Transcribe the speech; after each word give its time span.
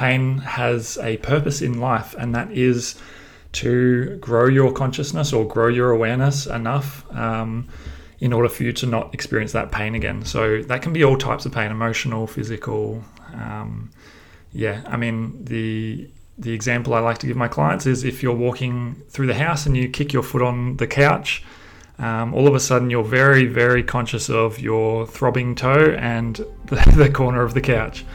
Pain 0.00 0.38
has 0.38 0.96
a 1.02 1.18
purpose 1.18 1.60
in 1.60 1.78
life, 1.78 2.14
and 2.18 2.34
that 2.34 2.50
is 2.50 2.98
to 3.52 4.16
grow 4.16 4.46
your 4.46 4.72
consciousness 4.72 5.30
or 5.30 5.46
grow 5.46 5.68
your 5.68 5.90
awareness 5.90 6.46
enough 6.46 7.04
um, 7.14 7.68
in 8.18 8.32
order 8.32 8.48
for 8.48 8.62
you 8.62 8.72
to 8.72 8.86
not 8.86 9.12
experience 9.12 9.52
that 9.52 9.70
pain 9.70 9.94
again. 9.94 10.24
So 10.24 10.62
that 10.62 10.80
can 10.80 10.94
be 10.94 11.04
all 11.04 11.18
types 11.18 11.44
of 11.44 11.52
pain 11.52 11.70
emotional, 11.70 12.26
physical. 12.26 13.04
Um, 13.34 13.90
yeah, 14.54 14.80
I 14.86 14.96
mean, 14.96 15.44
the 15.44 16.08
the 16.38 16.54
example 16.54 16.94
I 16.94 17.00
like 17.00 17.18
to 17.18 17.26
give 17.26 17.36
my 17.36 17.48
clients 17.48 17.84
is 17.84 18.02
if 18.02 18.22
you're 18.22 18.34
walking 18.48 19.02
through 19.10 19.26
the 19.26 19.34
house 19.34 19.66
and 19.66 19.76
you 19.76 19.86
kick 19.90 20.14
your 20.14 20.22
foot 20.22 20.40
on 20.40 20.78
the 20.78 20.86
couch, 20.86 21.44
um, 21.98 22.32
all 22.32 22.48
of 22.48 22.54
a 22.54 22.60
sudden 22.60 22.88
you're 22.88 23.04
very, 23.04 23.44
very 23.44 23.82
conscious 23.82 24.30
of 24.30 24.58
your 24.58 25.06
throbbing 25.06 25.54
toe 25.54 25.94
and 25.98 26.36
the, 26.64 26.94
the 26.96 27.10
corner 27.10 27.42
of 27.42 27.52
the 27.52 27.60
couch. 27.60 28.06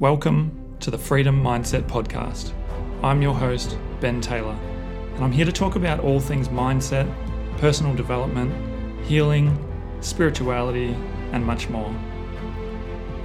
Welcome 0.00 0.78
to 0.80 0.90
the 0.90 0.96
Freedom 0.96 1.42
Mindset 1.42 1.82
Podcast. 1.82 2.54
I'm 3.02 3.20
your 3.20 3.34
host, 3.34 3.76
Ben 4.00 4.22
Taylor, 4.22 4.58
and 5.14 5.22
I'm 5.22 5.30
here 5.30 5.44
to 5.44 5.52
talk 5.52 5.76
about 5.76 6.00
all 6.00 6.20
things 6.20 6.48
mindset, 6.48 7.06
personal 7.58 7.94
development, 7.94 8.50
healing, 9.04 9.62
spirituality, 10.00 10.96
and 11.32 11.44
much 11.44 11.68
more. 11.68 11.94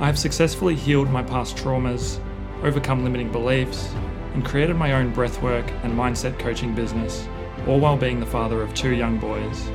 I 0.02 0.06
have 0.06 0.20
successfully 0.20 0.76
healed 0.76 1.10
my 1.10 1.24
past 1.24 1.56
traumas, 1.56 2.20
overcome 2.62 3.06
limiting 3.06 3.32
beliefs, 3.32 3.94
and 4.34 4.44
created 4.44 4.76
my 4.76 4.96
own 4.96 5.14
breathwork 5.14 5.66
and 5.86 5.94
mindset 5.94 6.38
coaching 6.40 6.76
business 6.76 7.26
all 7.68 7.80
while 7.80 7.96
being 7.96 8.20
the 8.20 8.26
father 8.26 8.62
of 8.62 8.74
two 8.74 8.94
young 8.94 9.18
boys. 9.18 9.70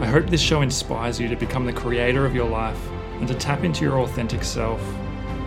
I 0.00 0.06
hope 0.06 0.28
this 0.28 0.40
show 0.40 0.62
inspires 0.62 1.18
you 1.18 1.26
to 1.26 1.34
become 1.34 1.66
the 1.66 1.72
creator 1.72 2.24
of 2.24 2.36
your 2.36 2.48
life 2.48 2.80
and 3.14 3.26
to 3.26 3.34
tap 3.34 3.64
into 3.64 3.84
your 3.84 3.98
authentic 3.98 4.44
self 4.44 4.80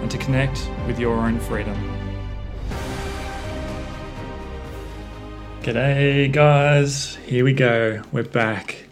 and 0.04 0.12
to 0.12 0.18
connect 0.18 0.70
with 0.86 1.00
your 1.00 1.16
own 1.16 1.40
freedom. 1.40 1.74
G'day, 5.62 6.30
guys. 6.30 7.16
Here 7.26 7.46
we 7.46 7.54
go. 7.54 8.02
We're 8.12 8.24
back. 8.24 8.90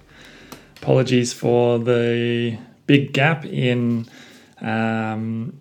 Apologies 0.77 1.33
for 1.33 1.80
the 1.80 2.58
big 2.88 3.11
gap 3.11 3.45
in 3.45 4.08
um, 4.61 5.59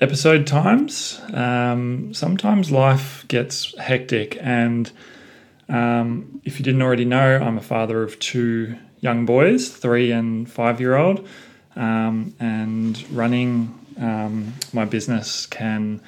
episode 0.00 0.46
times. 0.46 1.18
Um, 1.32 2.12
sometimes 2.12 2.70
life 2.70 3.24
gets 3.26 3.76
hectic 3.78 4.36
and 4.42 4.92
um, 5.70 6.42
if 6.44 6.58
you 6.58 6.64
didn't 6.64 6.82
already 6.82 7.06
know, 7.06 7.38
I'm 7.38 7.56
a 7.56 7.62
father 7.62 8.02
of 8.02 8.18
two 8.18 8.76
young 9.00 9.24
boys, 9.24 9.70
three 9.70 10.12
and 10.12 10.46
five 10.46 10.78
year 10.78 10.94
old, 10.94 11.26
um, 11.74 12.34
and 12.38 13.02
running 13.10 13.80
um, 13.98 14.54
my 14.72 14.84
business 14.84 15.46
can 15.46 16.00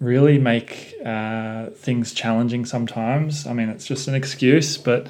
really 0.00 0.38
make 0.38 0.94
uh, 1.04 1.66
things 1.70 2.12
challenging 2.12 2.64
sometimes. 2.64 3.46
I 3.46 3.52
mean, 3.52 3.68
it's 3.68 3.86
just 3.86 4.08
an 4.08 4.14
excuse, 4.14 4.78
but 4.78 5.08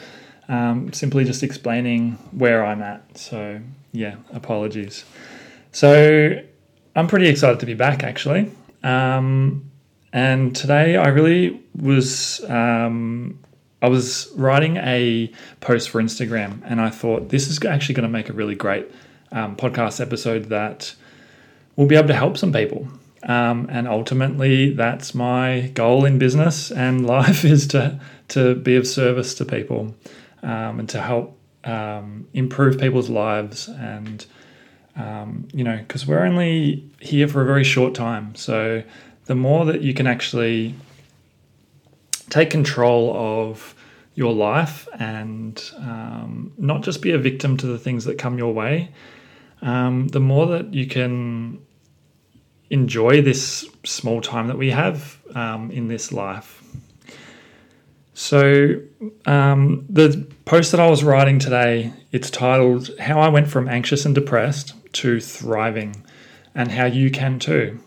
um, 0.49 0.93
simply 0.93 1.25
just 1.25 1.43
explaining 1.43 2.12
where 2.33 2.65
I'm 2.65 2.83
at. 2.83 3.17
So, 3.17 3.61
yeah, 3.93 4.17
apologies. 4.33 5.05
So, 5.73 6.43
I'm 6.97 7.07
pretty 7.07 7.29
excited 7.29 7.61
to 7.61 7.67
be 7.67 7.75
back 7.75 8.03
actually. 8.03 8.51
Um, 8.83 9.71
and 10.12 10.55
today 10.57 10.97
I 10.97 11.09
really 11.09 11.62
was 11.77 12.43
um, 12.51 13.39
I 13.81 13.89
was 13.89 14.31
writing 14.34 14.77
a 14.79 15.33
post 15.61 15.91
for 15.91 16.03
Instagram 16.03 16.61
and 16.65 16.81
I 16.81 16.91
thought 16.91 17.29
this 17.29 17.49
is 17.49 17.65
actually 17.65 17.95
going 17.95 18.09
to 18.09 18.12
make 18.12 18.29
a 18.29 18.33
really 18.33 18.55
great 18.55 18.91
um, 19.33 19.57
podcast 19.57 20.01
episode 20.01 20.47
that 20.47 20.95
will 21.81 21.86
be 21.86 21.97
able 21.97 22.09
to 22.09 22.14
help 22.14 22.36
some 22.36 22.53
people. 22.53 22.86
Um, 23.23 23.67
and 23.70 23.89
ultimately, 23.89 24.75
that's 24.75 25.14
my 25.14 25.70
goal 25.73 26.05
in 26.05 26.19
business 26.19 26.70
and 26.70 27.06
life 27.17 27.42
is 27.42 27.67
to, 27.69 27.98
to 28.28 28.55
be 28.55 28.77
of 28.77 28.87
service 28.87 29.33
to 29.37 29.47
people 29.47 29.95
um, 30.42 30.81
and 30.81 30.89
to 30.91 31.00
help 31.00 31.38
um, 31.65 32.28
improve 32.34 32.78
people's 32.78 33.09
lives. 33.09 33.66
And, 33.69 34.27
um, 34.94 35.49
you 35.55 35.65
know, 35.65 35.78
because 35.78 36.06
we're 36.06 36.22
only 36.22 36.84
here 37.00 37.27
for 37.27 37.41
a 37.41 37.47
very 37.47 37.65
short 37.65 37.94
time. 37.94 38.34
So 38.34 38.82
the 39.25 39.34
more 39.34 39.65
that 39.65 39.81
you 39.81 39.94
can 39.94 40.06
actually 40.06 40.75
take 42.28 42.50
control 42.50 43.16
of 43.16 43.75
your 44.15 44.34
life 44.34 44.87
and 44.99 45.59
um, 45.78 46.53
not 46.59 46.82
just 46.82 47.00
be 47.00 47.12
a 47.12 47.19
victim 47.19 47.56
to 47.56 47.66
the 47.66 47.78
things 47.78 48.05
that 48.05 48.19
come 48.19 48.37
your 48.37 48.53
way, 48.53 48.91
um, 49.62 50.09
the 50.09 50.21
more 50.21 50.47
that 50.47 50.75
you 50.75 50.87
can 50.87 51.59
enjoy 52.70 53.20
this 53.20 53.69
small 53.84 54.20
time 54.20 54.47
that 54.47 54.56
we 54.56 54.70
have 54.70 55.19
um, 55.34 55.70
in 55.70 55.88
this 55.88 56.12
life. 56.12 56.62
So, 58.14 58.81
um, 59.26 59.86
the 59.88 60.26
post 60.44 60.72
that 60.72 60.81
I 60.81 60.88
was 60.88 61.03
writing 61.03 61.38
today, 61.38 61.92
it's 62.12 62.31
titled 62.31 62.91
"How 62.98 63.20
I 63.20 63.28
Went 63.28 63.48
from 63.48 63.69
Anxious 63.69 64.04
and 64.04 64.14
Depressed 64.14 64.75
to 64.94 65.20
Thriving," 65.20 66.04
and 66.54 66.70
how 66.70 66.84
you 66.84 67.10
can 67.10 67.38
too. 67.38 67.81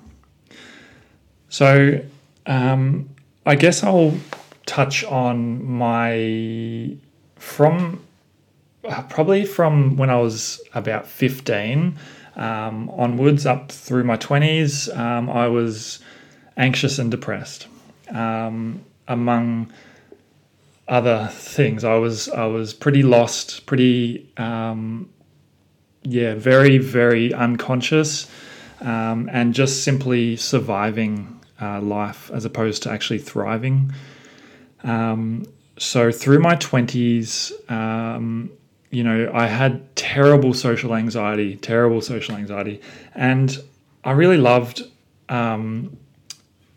So, 1.50 2.04
um, 2.46 3.10
I 3.46 3.56
guess 3.56 3.84
I'll 3.84 4.18
touch 4.66 5.04
on 5.04 5.64
my 5.64 6.98
from 7.36 8.04
uh, 8.86 9.04
probably 9.04 9.46
from 9.46 9.98
when 9.98 10.10
I 10.10 10.20
was 10.20 10.62
about 10.74 11.08
15 11.08 11.98
um, 12.36 12.90
onwards 12.90 13.46
up 13.46 13.72
through 13.72 14.04
my 14.04 14.18
20s, 14.18 14.96
um, 14.98 15.30
I 15.30 15.48
was 15.48 16.00
anxious 16.58 17.00
and 17.00 17.12
depressed. 17.12 17.68
Um, 18.10 18.84
among 19.08 19.72
other 20.88 21.30
things, 21.32 21.84
I 21.84 21.96
was 21.96 22.30
I 22.30 22.46
was 22.46 22.74
pretty 22.74 23.04
lost, 23.04 23.66
pretty 23.66 24.30
um, 24.38 25.10
yeah, 26.04 26.36
very 26.36 26.78
very 26.78 27.34
unconscious, 27.34 28.30
um, 28.82 29.30
and 29.32 29.54
just 29.54 29.84
simply 29.84 30.36
surviving 30.36 31.40
uh, 31.62 31.82
life 31.82 32.30
as 32.34 32.46
opposed 32.46 32.84
to 32.84 32.92
actually 32.92 33.20
thriving. 33.20 33.94
Um, 34.84 35.46
so 35.78 36.12
through 36.12 36.40
my 36.40 36.56
20s, 36.56 37.52
um, 37.72 38.52
you 38.94 39.04
know, 39.04 39.32
I 39.34 39.48
had 39.48 39.96
terrible 39.96 40.54
social 40.54 40.94
anxiety, 40.94 41.56
terrible 41.56 42.00
social 42.00 42.36
anxiety. 42.36 42.80
And 43.16 43.58
I 44.04 44.12
really 44.12 44.38
loved 44.38 44.84
um, 45.30 45.98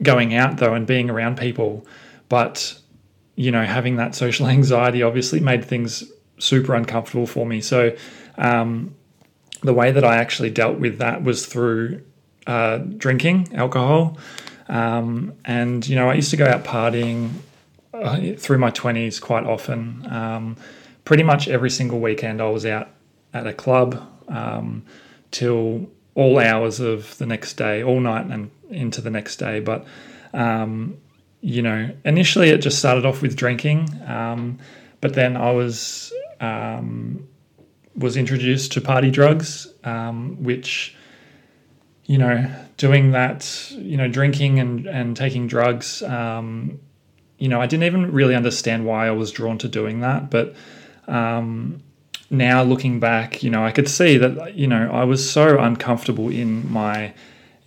going 0.03 0.35
out 0.35 0.57
though 0.57 0.73
and 0.73 0.87
being 0.87 1.11
around 1.11 1.37
people. 1.37 1.87
But, 2.31 2.79
you 3.35 3.51
know, 3.51 3.65
having 3.65 3.97
that 3.97 4.15
social 4.15 4.47
anxiety 4.59 5.03
obviously 5.03 5.41
made 5.41 5.65
things 5.65 6.05
super 6.39 6.75
uncomfortable 6.75 7.27
for 7.27 7.45
me. 7.45 7.61
So, 7.61 7.95
um, 8.39 8.95
the 9.63 9.75
way 9.75 9.91
that 9.91 10.05
I 10.05 10.17
actually 10.17 10.51
dealt 10.51 10.79
with 10.79 10.99
that 10.99 11.23
was 11.23 11.45
through 11.47 12.03
uh, 12.47 12.79
drinking 12.79 13.55
alcohol. 13.55 14.17
Um, 14.69 15.35
and, 15.45 15.87
you 15.87 15.97
know, 15.97 16.09
I 16.09 16.15
used 16.15 16.31
to 16.31 16.37
go 16.37 16.47
out 16.47 16.65
partying 16.65 17.31
uh, 17.93 18.33
through 18.39 18.59
my 18.59 18.71
20s 18.71 19.21
quite 19.21 19.45
often. 19.45 20.07
Pretty 21.07 21.23
much 21.23 21.49
every 21.49 21.71
single 21.71 22.01
weekend 22.01 22.43
I 22.43 22.51
was 22.51 22.67
out 22.67 22.91
at 23.33 23.47
a 23.47 23.55
club 23.55 24.07
um, 24.29 24.85
till 25.31 25.89
all 26.15 26.39
hours 26.39 26.81
of 26.81 27.17
the 27.17 27.25
next 27.25 27.55
day, 27.55 27.83
all 27.83 28.01
night 28.01 28.27
and 28.27 28.51
into 28.69 29.01
the 29.01 29.11
next 29.11 29.37
day. 29.37 29.61
But, 29.61 29.87
um, 30.35 30.99
you 31.41 31.63
know, 31.63 31.91
initially 32.05 32.51
it 32.51 32.59
just 32.59 32.79
started 32.79 33.07
off 33.07 33.23
with 33.23 33.37
drinking, 33.37 33.89
um, 34.07 34.59
but 35.01 35.15
then 35.15 35.37
I 35.37 35.53
was 35.53 36.13
um, 36.41 37.27
was 37.95 38.19
introduced 38.19 38.73
to 38.73 38.83
party 38.83 39.11
drugs, 39.11 39.73
um, 39.85 40.43
which 40.43 40.95
you 42.07 42.19
know, 42.19 42.49
doing 42.77 43.11
that, 43.13 43.71
you 43.73 43.97
know, 43.97 44.09
drinking 44.09 44.61
and, 44.61 44.87
and 44.87 45.17
taking 45.17 45.49
drugs, 45.49 46.03
um, 46.05 46.79
you 47.39 47.49
know, 47.49 47.61
I 47.61 47.67
didn't 47.67 47.85
even 47.85 48.13
really 48.13 48.35
understand 48.35 48.87
why 48.87 49.09
I 49.09 49.11
was 49.11 49.33
drawn 49.33 49.59
to 49.59 49.69
doing 49.69 50.01
that. 50.01 50.31
But 50.31 50.55
um, 51.09 51.83
now 52.31 52.63
looking 52.63 53.01
back, 53.01 53.43
you 53.43 53.51
know, 53.51 53.65
I 53.65 53.71
could 53.71 53.89
see 53.89 54.17
that, 54.19 54.55
you 54.55 54.67
know, 54.67 54.91
I 54.91 55.05
was 55.05 55.29
so 55.29 55.59
uncomfortable 55.59 56.29
in 56.29 56.71
my 56.71 57.15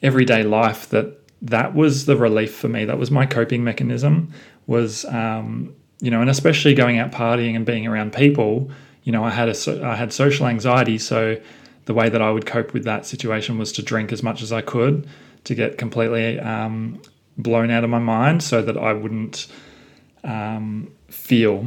everyday 0.01 0.43
life 0.43 0.89
that 0.89 1.15
that 1.41 1.73
was 1.73 2.05
the 2.05 2.17
relief 2.17 2.53
for 2.55 2.67
me. 2.67 2.85
That 2.85 2.97
was 2.97 3.11
my 3.11 3.25
coping 3.25 3.63
mechanism 3.63 4.33
was, 4.67 5.05
um, 5.05 5.73
you 6.01 6.11
know, 6.11 6.21
and 6.21 6.29
especially 6.29 6.73
going 6.73 6.99
out 6.99 7.11
partying 7.11 7.55
and 7.55 7.65
being 7.65 7.87
around 7.87 8.13
people, 8.13 8.69
you 9.03 9.11
know, 9.11 9.23
I 9.23 9.29
had 9.29 9.49
a, 9.49 9.85
I 9.85 9.95
had 9.95 10.13
social 10.13 10.47
anxiety. 10.47 10.97
So 10.97 11.37
the 11.85 11.93
way 11.93 12.09
that 12.09 12.21
I 12.21 12.29
would 12.29 12.45
cope 12.45 12.73
with 12.73 12.83
that 12.83 13.05
situation 13.05 13.57
was 13.57 13.71
to 13.73 13.81
drink 13.81 14.11
as 14.11 14.21
much 14.21 14.41
as 14.41 14.51
I 14.51 14.61
could 14.61 15.07
to 15.45 15.55
get 15.55 15.77
completely 15.77 16.39
um, 16.39 17.01
blown 17.37 17.71
out 17.71 17.83
of 17.83 17.89
my 17.89 17.99
mind 17.99 18.43
so 18.43 18.61
that 18.61 18.77
I 18.77 18.93
wouldn't 18.93 19.47
um, 20.23 20.91
feel. 21.07 21.65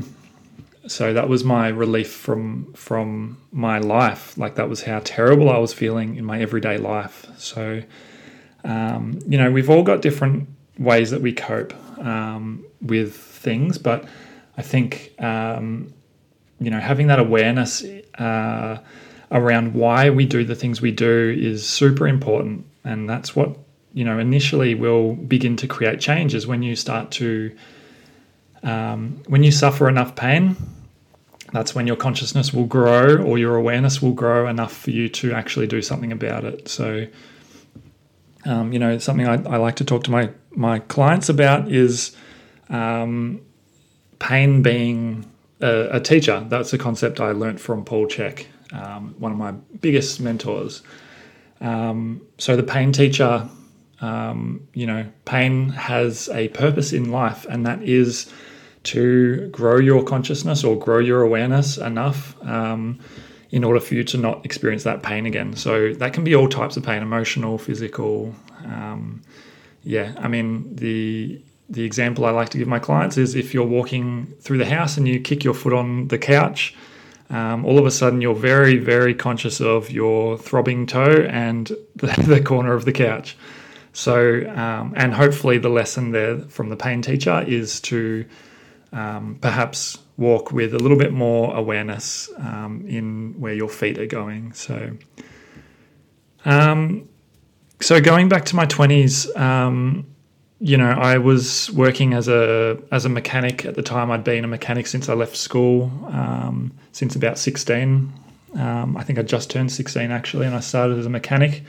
So 0.87 1.13
that 1.13 1.29
was 1.29 1.45
my 1.45 1.69
relief 1.69 2.11
from 2.11 2.73
from 2.75 3.39
my 3.53 3.79
life. 3.79 4.37
Like 4.37 4.57
that 4.57 4.69
was 4.69 4.83
how 4.83 5.01
terrible 5.05 5.49
I 5.49 5.59
was 5.59 5.73
feeling 5.73 6.17
in 6.17 6.25
my 6.25 6.41
everyday 6.41 6.77
life. 6.77 7.27
So 7.39 7.83
um, 8.65 9.19
you 9.27 9.39
know, 9.39 9.51
we've 9.51 9.71
all 9.71 9.83
got 9.83 10.03
different 10.03 10.49
ways 10.79 11.11
that 11.11 11.21
we 11.21 11.33
cope 11.33 11.75
um, 11.99 12.65
with 12.81 13.15
things, 13.15 13.79
but 13.79 14.05
I 14.57 14.63
think, 14.63 15.13
um, 15.19 15.93
you 16.61 16.71
know, 16.71 16.81
having 16.81 17.09
that 17.09 17.19
awareness 17.19 17.85
uh, 18.19 18.79
around 19.31 19.75
why 19.75 20.11
we 20.11 20.27
do 20.27 20.45
the 20.45 20.55
things 20.55 20.81
we 20.81 20.93
do 20.93 21.37
is 21.37 21.69
super 21.69 22.07
important. 22.07 22.67
And 22.85 23.09
that's 23.09 23.35
what, 23.35 23.57
you 23.93 24.05
know, 24.05 24.19
initially 24.19 24.75
will 24.75 25.15
begin 25.15 25.57
to 25.57 25.67
create 25.67 26.01
changes 26.01 26.47
when 26.47 26.63
you 26.63 26.77
start 26.77 27.11
to, 27.13 27.57
um, 28.63 29.23
when 29.27 29.43
you 29.43 29.51
suffer 29.51 29.89
enough 29.89 30.15
pain, 30.15 30.57
that's 31.53 31.75
when 31.75 31.87
your 31.87 31.97
consciousness 31.97 32.53
will 32.53 32.67
grow 32.67 33.17
or 33.17 33.39
your 33.39 33.57
awareness 33.57 34.01
will 34.01 34.13
grow 34.13 34.49
enough 34.49 34.73
for 34.75 34.91
you 34.91 35.09
to 35.11 35.33
actually 35.33 35.67
do 35.67 35.83
something 35.83 36.11
about 36.11 36.45
it. 36.45 36.69
So, 36.69 37.07
um, 38.47 38.73
you 38.73 38.79
know, 38.79 38.99
something 38.99 39.27
I, 39.27 39.35
I, 39.35 39.57
like 39.59 39.77
to 39.77 39.85
talk 39.85 40.05
to 40.05 40.11
my, 40.11 40.31
my 40.51 40.79
clients 40.79 41.29
about 41.29 41.71
is 41.71 42.17
um, 42.71 43.43
pain 44.19 44.63
being 44.63 45.31
a, 45.61 45.97
a, 45.97 46.01
teacher. 46.01 46.45
That's 46.49 46.73
a 46.73 46.79
concept 46.79 47.21
I 47.21 47.33
learned 47.33 47.61
from 47.61 47.85
Paul 47.85 48.07
Chek, 48.07 48.47
um, 48.73 49.15
one 49.19 49.31
of 49.31 49.39
my 49.39 49.53
biggest 49.81 50.21
mentors. 50.21 50.83
Um, 51.61 52.23
so, 52.39 52.57
the 52.57 52.65
pain 52.65 52.93
teacher, 52.93 53.49
um, 54.01 54.67
you 54.75 54.87
know, 54.87 55.07
pain 55.25 55.69
has 55.69 56.29
a 56.31 56.49
purpose 56.49 56.93
in 56.93 57.13
life, 57.13 57.47
and 57.49 57.65
that 57.67 57.83
is 57.83 58.33
to 58.85 59.49
grow 59.49 59.79
your 59.79 60.03
consciousness 60.03 60.65
or 60.65 60.79
grow 60.79 60.99
your 60.99 61.23
awareness 61.23 61.79
enough 61.79 62.37
um, 62.43 62.99
in 63.51 63.65
order 63.65 63.81
for 63.81 63.95
you 63.95 64.05
to 64.05 64.19
not 64.19 64.45
experience 64.45 64.85
that 64.85 65.03
pain 65.03 65.27
again. 65.27 65.55
So 65.55 65.93
that 65.95 66.13
can 66.13 66.25
be 66.25 66.35
all 66.35 66.49
types 66.49 66.77
of 66.77 66.83
pain 66.83 67.03
emotional, 67.03 67.59
physical. 67.59 68.35
Um, 68.65 69.23
yeah, 69.83 70.15
I 70.19 70.29
mean, 70.29 70.75
the 70.75 71.41
the 71.69 71.85
example 71.85 72.27
I 72.27 72.31
like 72.31 72.51
to 72.51 72.59
give 72.59 72.69
my 72.69 72.79
clients 72.79 73.17
is 73.17 73.35
if 73.35 73.55
you're 73.55 73.67
walking 73.67 74.35
through 74.41 74.59
the 74.59 74.67
house 74.67 74.99
and 74.99 75.09
you 75.09 75.19
kick 75.21 75.43
your 75.43 75.55
foot 75.55 75.73
on 75.73 76.09
the 76.09 76.19
couch, 76.19 76.75
um, 77.31 77.65
all 77.65 77.79
of 77.79 77.87
a 77.87 77.91
sudden 77.91 78.21
you're 78.21 78.35
very, 78.35 78.77
very 78.77 79.15
conscious 79.15 79.59
of 79.59 79.91
your 79.91 80.37
throbbing 80.37 80.87
toe 80.87 81.27
and 81.31 81.69
the, 81.97 82.09
the 82.27 82.43
corner 82.43 82.75
of 82.75 82.85
the 82.85 82.93
couch. 82.93 83.37
So, 83.95 84.47
um, 84.55 84.93
and 84.97 85.15
hopefully 85.15 85.59
the 85.59 85.71
lesson 85.71 86.13
there 86.13 86.41
from 86.41 86.69
the 86.69 86.77
pain 86.77 87.01
teacher 87.01 87.43
is 87.47 87.81
to 87.83 88.27
um, 88.93 89.39
perhaps 89.41 89.99
walk 90.17 90.53
with 90.53 90.75
a 90.75 90.79
little 90.79 90.99
bit 90.99 91.13
more 91.13 91.55
awareness 91.55 92.31
um, 92.39 92.85
in 92.87 93.35
where 93.41 93.55
your 93.55 93.69
feet 93.69 93.99
are 93.99 94.07
going. 94.07 94.53
So, 94.53 94.93
um, 96.45 97.09
so 97.81 98.01
going 98.01 98.29
back 98.29 98.45
to 98.47 98.57
my 98.57 98.67
twenties, 98.67 99.35
um, 99.37 100.07
you 100.61 100.77
know, 100.77 100.91
I 100.91 101.19
was 101.19 101.71
working 101.73 102.13
as 102.13 102.29
a 102.29 102.79
as 102.91 103.05
a 103.05 103.09
mechanic 103.09 103.65
at 103.65 103.75
the 103.75 103.83
time. 103.83 104.11
I'd 104.11 104.25
been 104.25 104.45
a 104.45 104.49
mechanic 104.49 104.87
since 104.87 105.09
I 105.09 105.15
left 105.15 105.37
school, 105.37 105.91
um, 106.07 106.73
since 106.93 107.17
about 107.17 107.39
sixteen. 107.39 108.13
Um, 108.55 108.97
I 108.99 109.03
think 109.03 109.19
I 109.19 109.23
just 109.23 109.51
turned 109.51 109.73
sixteen 109.73 110.11
actually, 110.11 110.47
and 110.47 110.55
I 110.55 110.61
started 110.61 110.99
as 110.99 111.07
a 111.07 111.11
mechanic. 111.11 111.65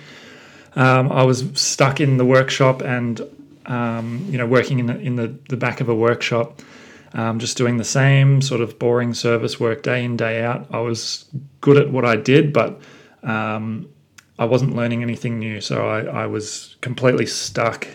I 0.75 1.23
was 1.23 1.45
stuck 1.53 2.01
in 2.01 2.17
the 2.17 2.25
workshop 2.25 2.81
and 2.81 3.19
you 3.19 4.37
know 4.37 4.45
working 4.45 4.79
in 4.79 4.87
the 4.87 4.99
in 4.99 5.15
the, 5.15 5.35
the 5.49 5.57
back 5.57 5.81
of 5.81 5.87
a 5.87 5.95
workshop 5.95 6.61
um, 7.13 7.39
just 7.39 7.57
doing 7.57 7.77
the 7.77 7.83
same 7.83 8.41
sort 8.41 8.61
of 8.61 8.79
boring 8.79 9.13
service 9.13 9.59
work 9.59 9.83
day 9.83 10.03
in, 10.03 10.17
day 10.17 10.43
out. 10.43 10.67
I 10.71 10.79
was 10.79 11.25
good 11.61 11.77
at 11.77 11.91
what 11.91 12.05
I 12.05 12.15
did, 12.15 12.51
but 12.51 12.81
um, 13.21 13.87
I 14.39 14.45
wasn't 14.45 14.75
learning 14.75 15.03
anything 15.03 15.39
new. 15.39 15.61
So 15.61 15.87
I, 15.87 16.23
I, 16.23 16.25
was 16.25 16.75
completely 16.81 17.25
stuck 17.25 17.87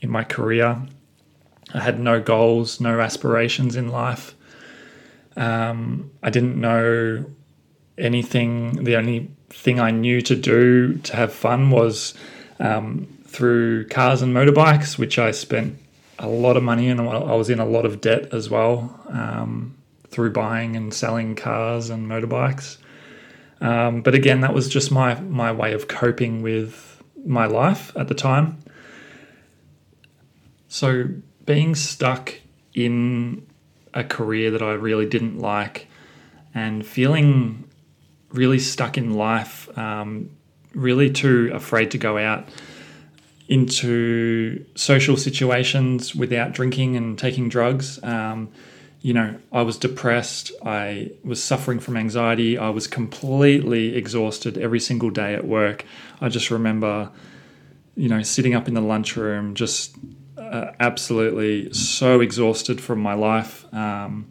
in 0.00 0.10
my 0.10 0.24
career. 0.24 0.82
I 1.74 1.80
had 1.80 2.00
no 2.00 2.20
goals, 2.20 2.80
no 2.80 2.98
aspirations 2.98 3.76
in 3.76 3.88
life. 3.88 4.34
Um, 5.36 6.10
I 6.22 6.30
didn't 6.30 6.60
know 6.60 7.26
anything. 7.98 8.84
The 8.84 8.96
only 8.96 9.30
thing 9.50 9.80
I 9.80 9.90
knew 9.90 10.20
to 10.22 10.34
do 10.34 10.98
to 10.98 11.16
have 11.16 11.32
fun 11.32 11.70
was 11.70 12.14
um, 12.58 13.06
through 13.26 13.88
cars 13.88 14.22
and 14.22 14.34
motorbikes, 14.34 14.98
which 14.98 15.18
I 15.18 15.30
spent 15.30 15.78
a 16.18 16.28
lot 16.28 16.56
of 16.56 16.62
money 16.62 16.88
and 16.88 17.00
I 17.00 17.34
was 17.34 17.50
in 17.50 17.58
a 17.58 17.64
lot 17.64 17.84
of 17.84 18.00
debt 18.00 18.32
as 18.32 18.48
well 18.50 19.00
um, 19.08 19.76
through 20.08 20.32
buying 20.32 20.76
and 20.76 20.92
selling 20.92 21.34
cars 21.34 21.90
and 21.90 22.08
motorbikes. 22.08 22.78
Um, 23.60 24.02
but 24.02 24.14
again, 24.14 24.40
that 24.40 24.54
was 24.54 24.68
just 24.68 24.90
my 24.90 25.20
my 25.20 25.52
way 25.52 25.72
of 25.72 25.88
coping 25.88 26.42
with 26.42 27.02
my 27.24 27.46
life 27.46 27.92
at 27.96 28.08
the 28.08 28.14
time. 28.14 28.58
So 30.68 31.08
being 31.46 31.74
stuck 31.74 32.34
in 32.74 33.46
a 33.94 34.02
career 34.02 34.50
that 34.52 34.62
I 34.62 34.72
really 34.72 35.06
didn't 35.06 35.38
like 35.38 35.86
and 36.54 36.84
feeling 36.84 37.68
really 38.30 38.58
stuck 38.58 38.96
in 38.96 39.14
life, 39.14 39.68
um, 39.78 40.30
really 40.74 41.10
too 41.10 41.50
afraid 41.52 41.90
to 41.92 41.98
go 41.98 42.18
out 42.18 42.48
into 43.48 44.64
social 44.74 45.16
situations 45.16 46.14
without 46.14 46.52
drinking 46.52 46.96
and 46.96 47.18
taking 47.18 47.48
drugs. 47.48 48.02
Um, 48.02 48.50
you 49.00 49.12
know, 49.12 49.36
I 49.50 49.62
was 49.62 49.76
depressed. 49.76 50.52
I 50.64 51.10
was 51.24 51.42
suffering 51.42 51.80
from 51.80 51.96
anxiety. 51.96 52.56
I 52.56 52.70
was 52.70 52.86
completely 52.86 53.96
exhausted 53.96 54.56
every 54.56 54.78
single 54.78 55.10
day 55.10 55.34
at 55.34 55.44
work. 55.44 55.84
I 56.20 56.28
just 56.28 56.50
remember, 56.52 57.10
you 57.96 58.08
know, 58.08 58.22
sitting 58.22 58.54
up 58.54 58.68
in 58.68 58.74
the 58.74 58.80
lunchroom, 58.80 59.54
just 59.54 59.96
uh, 60.38 60.70
absolutely 60.78 61.72
so 61.72 62.20
exhausted 62.20 62.80
from 62.80 63.00
my 63.00 63.14
life. 63.14 63.66
Um, 63.74 64.28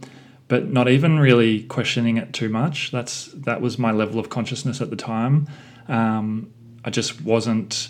but 0.47 0.69
not 0.69 0.89
even 0.89 1.19
really 1.19 1.63
questioning 1.63 2.17
it 2.17 2.33
too 2.33 2.49
much. 2.49 2.91
That's 2.91 3.27
that 3.27 3.61
was 3.61 3.77
my 3.77 3.91
level 3.91 4.19
of 4.19 4.29
consciousness 4.29 4.81
at 4.81 4.89
the 4.89 4.97
time. 4.97 5.47
Um, 5.87 6.53
I 6.83 6.89
just 6.89 7.21
wasn't 7.21 7.89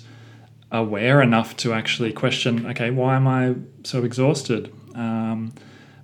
aware 0.71 1.21
enough 1.21 1.57
to 1.57 1.73
actually 1.73 2.13
question, 2.13 2.65
okay, 2.65 2.91
why 2.91 3.15
am 3.15 3.27
I 3.27 3.56
so 3.83 4.03
exhausted? 4.03 4.73
Um, 4.95 5.53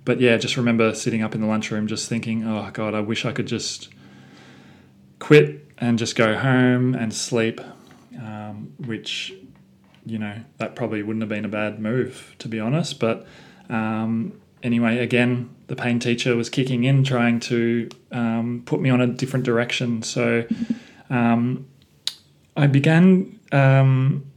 but 0.04 0.20
yeah, 0.20 0.36
just 0.36 0.56
remember 0.56 0.94
sitting 0.94 1.22
up 1.22 1.34
in 1.34 1.40
the 1.40 1.46
lunchroom 1.46 1.86
just 1.86 2.08
thinking, 2.08 2.46
oh 2.46 2.70
God, 2.72 2.94
I 2.94 3.00
wish 3.00 3.24
I 3.24 3.32
could 3.32 3.46
just 3.46 3.88
quit 5.18 5.66
and 5.78 5.98
just 5.98 6.16
go 6.16 6.36
home 6.36 6.94
and 6.94 7.12
sleep, 7.12 7.60
um, 8.18 8.72
which, 8.78 9.32
you 10.04 10.18
know, 10.18 10.36
that 10.58 10.74
probably 10.74 11.02
wouldn't 11.02 11.22
have 11.22 11.28
been 11.28 11.44
a 11.44 11.48
bad 11.48 11.80
move, 11.80 12.34
to 12.38 12.48
be 12.48 12.60
honest. 12.60 12.98
But 12.98 13.26
um, 13.68 14.40
anyway, 14.62 14.98
again, 14.98 15.54
the 15.66 15.76
pain 15.76 15.98
teacher 15.98 16.36
was 16.36 16.50
kicking 16.50 16.84
in, 16.84 17.04
trying 17.04 17.40
to 17.40 17.88
um, 18.12 18.62
put 18.64 18.80
me 18.80 18.90
on 18.90 19.00
a 19.00 19.06
different 19.06 19.44
direction. 19.44 20.02
So 20.02 20.44
um, 21.10 21.66
I 22.56 22.66
began 22.66 23.38
um, 23.52 24.27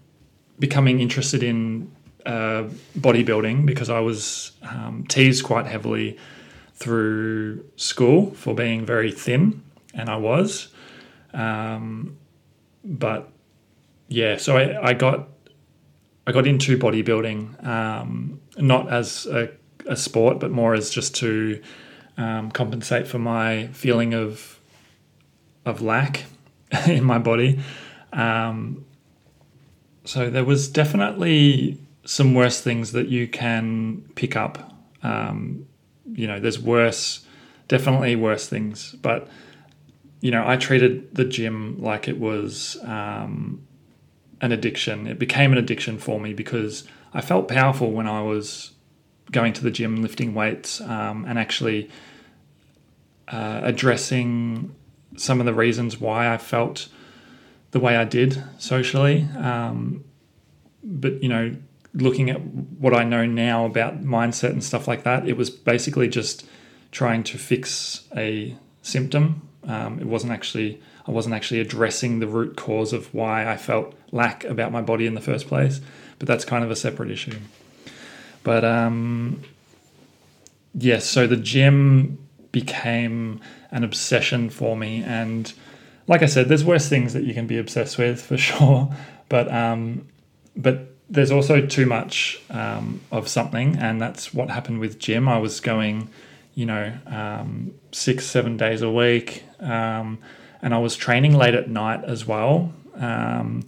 becoming 0.62 1.00
interested 1.02 1.42
in 1.42 1.92
uh, 2.26 2.66
bodybuilding 2.98 3.66
because 3.66 3.90
I 3.90 4.00
was 4.00 4.52
um, 4.62 5.06
teased 5.10 5.44
quite 5.44 5.66
heavily 5.66 6.18
through 6.76 7.66
school 7.76 8.32
for 8.36 8.54
being 8.54 8.86
very 8.86 9.12
thin, 9.12 9.64
and 9.94 10.08
I 10.08 10.18
was. 10.18 10.70
Um, 11.34 12.18
but 12.84 13.30
yeah, 14.08 14.38
so 14.38 14.56
I, 14.56 14.90
I, 14.90 14.94
got 14.94 15.30
I 16.28 16.32
got 16.32 16.46
into 16.46 16.78
bodybuilding 16.78 17.66
um, 17.66 18.40
not 18.58 18.92
as 18.92 19.26
a, 19.26 19.50
a, 19.88 19.96
sport, 19.96 20.40
but 20.40 20.52
more 20.52 20.76
as 20.76 20.92
just 20.92 21.16
to 21.16 21.62
um, 22.18 22.52
compensate 22.52 23.08
for 23.08 23.18
my 23.18 23.68
feeling 23.68 24.14
of 24.14 24.60
of 25.66 25.82
lack 25.82 26.26
in 26.88 27.04
my 27.04 27.18
body. 27.18 27.60
Um, 28.14 28.86
so 30.06 30.30
there 30.30 30.46
was 30.46 30.68
definitely 30.68 31.78
some 32.06 32.34
worse 32.34 32.62
things 32.62 32.92
that 32.94 33.08
you 33.08 33.28
can 33.28 34.04
pick 34.16 34.36
up. 34.36 34.74
Um, 35.04 35.68
you 36.12 36.28
know, 36.28 36.40
there's 36.40 36.60
worse, 36.60 37.26
definitely 37.68 38.16
worse 38.16 38.48
things. 38.48 38.96
But, 39.02 39.28
you 40.20 40.32
know, 40.32 40.48
I 40.48 40.58
treated 40.58 41.16
the 41.16 41.26
gym 41.26 41.82
like 41.82 42.08
it 42.08 42.20
was 42.20 42.78
um, 42.84 43.66
an 44.42 44.52
addiction. 44.52 45.08
It 45.08 45.20
became 45.20 45.52
an 45.52 45.58
addiction 45.58 45.98
for 45.98 46.20
me 46.20 46.34
because 46.34 46.88
I 47.14 47.22
felt 47.22 47.48
powerful 47.48 47.92
when 47.92 48.08
I 48.08 48.22
was 48.22 48.72
going 49.32 49.54
to 49.54 49.64
the 49.64 49.72
gym, 49.72 50.02
lifting 50.02 50.34
weights, 50.34 50.82
um, 50.82 51.26
and 51.28 51.38
actually 51.38 51.90
uh, 53.28 53.62
addressing 53.64 54.76
some 55.16 55.40
of 55.40 55.46
the 55.46 55.54
reasons 55.54 56.00
why 56.00 56.34
I 56.34 56.38
felt 56.38 56.88
the 57.72 57.80
way 57.80 57.96
I 57.96 58.04
did 58.04 58.44
socially. 58.58 59.28
Um, 59.38 60.04
but 60.84 61.22
you 61.24 61.30
know, 61.30 61.56
looking 61.94 62.30
at 62.30 62.42
what 62.42 62.94
I 62.94 63.04
know 63.04 63.26
now 63.26 63.66
about 63.66 64.04
mindset 64.04 64.52
and 64.52 64.64
stuff 64.64 64.88
like 64.88 65.04
that, 65.04 65.28
it 65.28 65.38
was 65.38 65.50
basically 65.50 66.08
just 66.08 66.46
trying 66.92 67.24
to 67.24 67.38
fix 67.38 68.08
a 68.16 68.56
symptom. 68.82 69.48
Um, 69.68 70.00
it 70.00 70.08
wasn't 70.08 70.34
actually 70.34 70.82
I 71.08 71.12
wasn't 71.12 71.36
actually 71.36 71.60
addressing 71.60 72.20
the 72.20 72.28
root 72.28 72.56
cause 72.56 72.94
of 72.94 73.14
why 73.14 73.50
I 73.52 73.58
felt 73.58 73.96
lack 74.12 74.44
about 74.44 74.72
my 74.72 74.82
body 74.82 75.08
in 75.08 75.16
the 75.16 75.22
first 75.22 75.48
place. 75.48 75.82
But 76.20 76.28
that's 76.28 76.46
kind 76.46 76.64
of 76.64 76.70
a 76.70 76.76
separate 76.76 77.10
issue. 77.10 77.40
But 78.44 78.64
um, 78.64 79.42
yes, 80.76 81.06
so 81.06 81.26
the 81.26 81.38
gym 81.38 82.20
became 82.52 83.40
an 83.72 83.84
obsession 83.84 84.50
for 84.50 84.76
me. 84.76 85.04
And 85.04 85.52
like 86.12 86.22
I 86.22 86.26
said, 86.26 86.50
there's 86.50 86.66
worse 86.66 86.90
things 86.90 87.14
that 87.14 87.24
you 87.24 87.34
can 87.34 87.48
be 87.48 87.58
obsessed 87.58 87.98
with 87.98 88.22
for 88.22 88.38
sure. 88.50 88.94
But 89.30 89.52
um, 89.52 90.08
but 90.58 90.94
there's 91.10 91.32
also 91.32 91.66
too 91.66 91.86
much 91.86 92.42
um, 92.50 93.00
of 93.12 93.30
something, 93.30 93.78
and 93.78 94.02
that's 94.02 94.34
what 94.34 94.50
happened 94.50 94.80
with 94.80 95.00
gym. 95.00 95.30
I 95.30 95.38
was 95.38 95.62
going, 95.62 96.10
you 96.54 96.66
know, 96.66 96.94
um, 97.08 97.74
six 97.94 98.26
seven 98.26 98.58
days 98.58 98.82
a 98.82 98.92
week, 98.92 99.44
um, 99.62 100.20
and 100.62 100.74
I 100.74 100.80
was 100.80 100.98
training 100.98 101.34
late 101.34 101.56
at 101.56 101.70
night 101.70 102.04
as 102.04 102.28
well. 102.28 102.74
Um, 102.96 103.64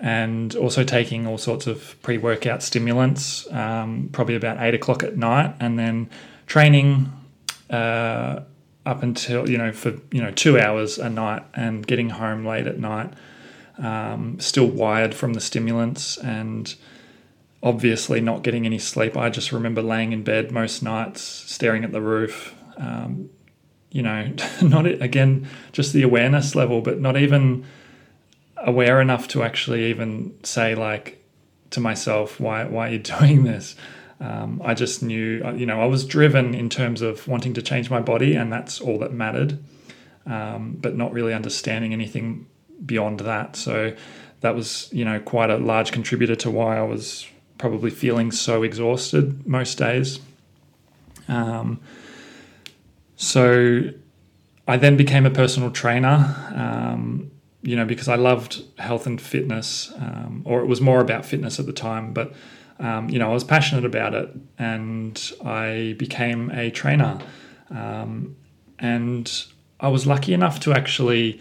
and 0.00 0.54
also 0.56 0.82
taking 0.84 1.26
all 1.28 1.38
sorts 1.38 1.68
of 1.68 2.00
pre 2.02 2.18
workout 2.18 2.64
stimulants, 2.64 3.50
um, 3.52 4.08
probably 4.10 4.34
about 4.34 4.60
eight 4.60 4.74
o'clock 4.74 5.04
at 5.04 5.16
night, 5.16 5.54
and 5.60 5.78
then 5.78 6.10
training 6.46 7.12
uh, 7.70 8.40
up 8.88 9.02
until 9.02 9.48
you 9.50 9.58
know 9.58 9.70
for 9.70 9.90
you 10.10 10.22
know 10.22 10.30
two 10.30 10.58
hours 10.58 10.98
a 10.98 11.10
night 11.10 11.42
and 11.52 11.86
getting 11.86 12.08
home 12.08 12.46
late 12.46 12.66
at 12.66 12.78
night 12.78 13.12
um, 13.76 14.40
still 14.40 14.66
wired 14.66 15.14
from 15.14 15.34
the 15.34 15.40
stimulants 15.40 16.16
and 16.16 16.74
obviously 17.62 18.20
not 18.20 18.42
getting 18.42 18.64
any 18.66 18.78
sleep. 18.78 19.16
I 19.16 19.28
just 19.30 19.52
remember 19.52 19.82
laying 19.82 20.12
in 20.12 20.22
bed 20.22 20.50
most 20.50 20.82
nights 20.82 21.20
staring 21.20 21.84
at 21.84 21.92
the 21.92 22.00
roof 22.00 22.54
um, 22.78 23.28
you 23.90 24.02
know 24.02 24.32
not 24.62 24.86
again 24.86 25.46
just 25.72 25.92
the 25.92 26.02
awareness 26.02 26.54
level 26.54 26.80
but 26.80 26.98
not 26.98 27.16
even 27.16 27.66
aware 28.56 29.02
enough 29.02 29.28
to 29.28 29.42
actually 29.42 29.84
even 29.84 30.34
say 30.42 30.74
like 30.74 31.22
to 31.70 31.80
myself 31.80 32.40
why 32.40 32.64
why 32.64 32.88
are 32.88 32.92
you 32.92 32.98
doing 33.18 33.44
this 33.44 33.76
um, 34.20 34.60
I 34.64 34.74
just 34.74 35.02
knew, 35.02 35.42
uh, 35.44 35.52
you 35.52 35.66
know, 35.66 35.80
I 35.80 35.86
was 35.86 36.04
driven 36.04 36.54
in 36.54 36.68
terms 36.68 37.02
of 37.02 37.28
wanting 37.28 37.54
to 37.54 37.62
change 37.62 37.90
my 37.90 38.00
body, 38.00 38.34
and 38.34 38.52
that's 38.52 38.80
all 38.80 38.98
that 38.98 39.12
mattered, 39.12 39.58
um, 40.26 40.76
but 40.80 40.96
not 40.96 41.12
really 41.12 41.32
understanding 41.32 41.92
anything 41.92 42.46
beyond 42.84 43.20
that. 43.20 43.54
So 43.56 43.94
that 44.40 44.54
was, 44.54 44.88
you 44.92 45.04
know, 45.04 45.20
quite 45.20 45.50
a 45.50 45.56
large 45.56 45.92
contributor 45.92 46.34
to 46.36 46.50
why 46.50 46.78
I 46.78 46.82
was 46.82 47.26
probably 47.58 47.90
feeling 47.90 48.30
so 48.32 48.62
exhausted 48.62 49.46
most 49.46 49.78
days. 49.78 50.20
Um, 51.28 51.80
so 53.16 53.90
I 54.66 54.76
then 54.76 54.96
became 54.96 55.26
a 55.26 55.30
personal 55.30 55.70
trainer, 55.70 56.34
um, 56.54 57.30
you 57.62 57.76
know, 57.76 57.84
because 57.84 58.08
I 58.08 58.14
loved 58.14 58.62
health 58.78 59.06
and 59.06 59.20
fitness, 59.20 59.92
um, 59.96 60.42
or 60.44 60.60
it 60.60 60.66
was 60.66 60.80
more 60.80 61.00
about 61.00 61.24
fitness 61.24 61.58
at 61.58 61.66
the 61.66 61.72
time, 61.72 62.12
but 62.12 62.32
um, 62.78 63.10
you 63.10 63.18
know, 63.18 63.30
I 63.30 63.34
was 63.34 63.44
passionate 63.44 63.84
about 63.84 64.14
it 64.14 64.30
and 64.58 65.32
I 65.44 65.96
became 65.98 66.50
a 66.50 66.70
trainer. 66.70 67.18
Um, 67.70 68.36
and 68.78 69.44
I 69.80 69.88
was 69.88 70.06
lucky 70.06 70.32
enough 70.32 70.60
to 70.60 70.72
actually 70.72 71.40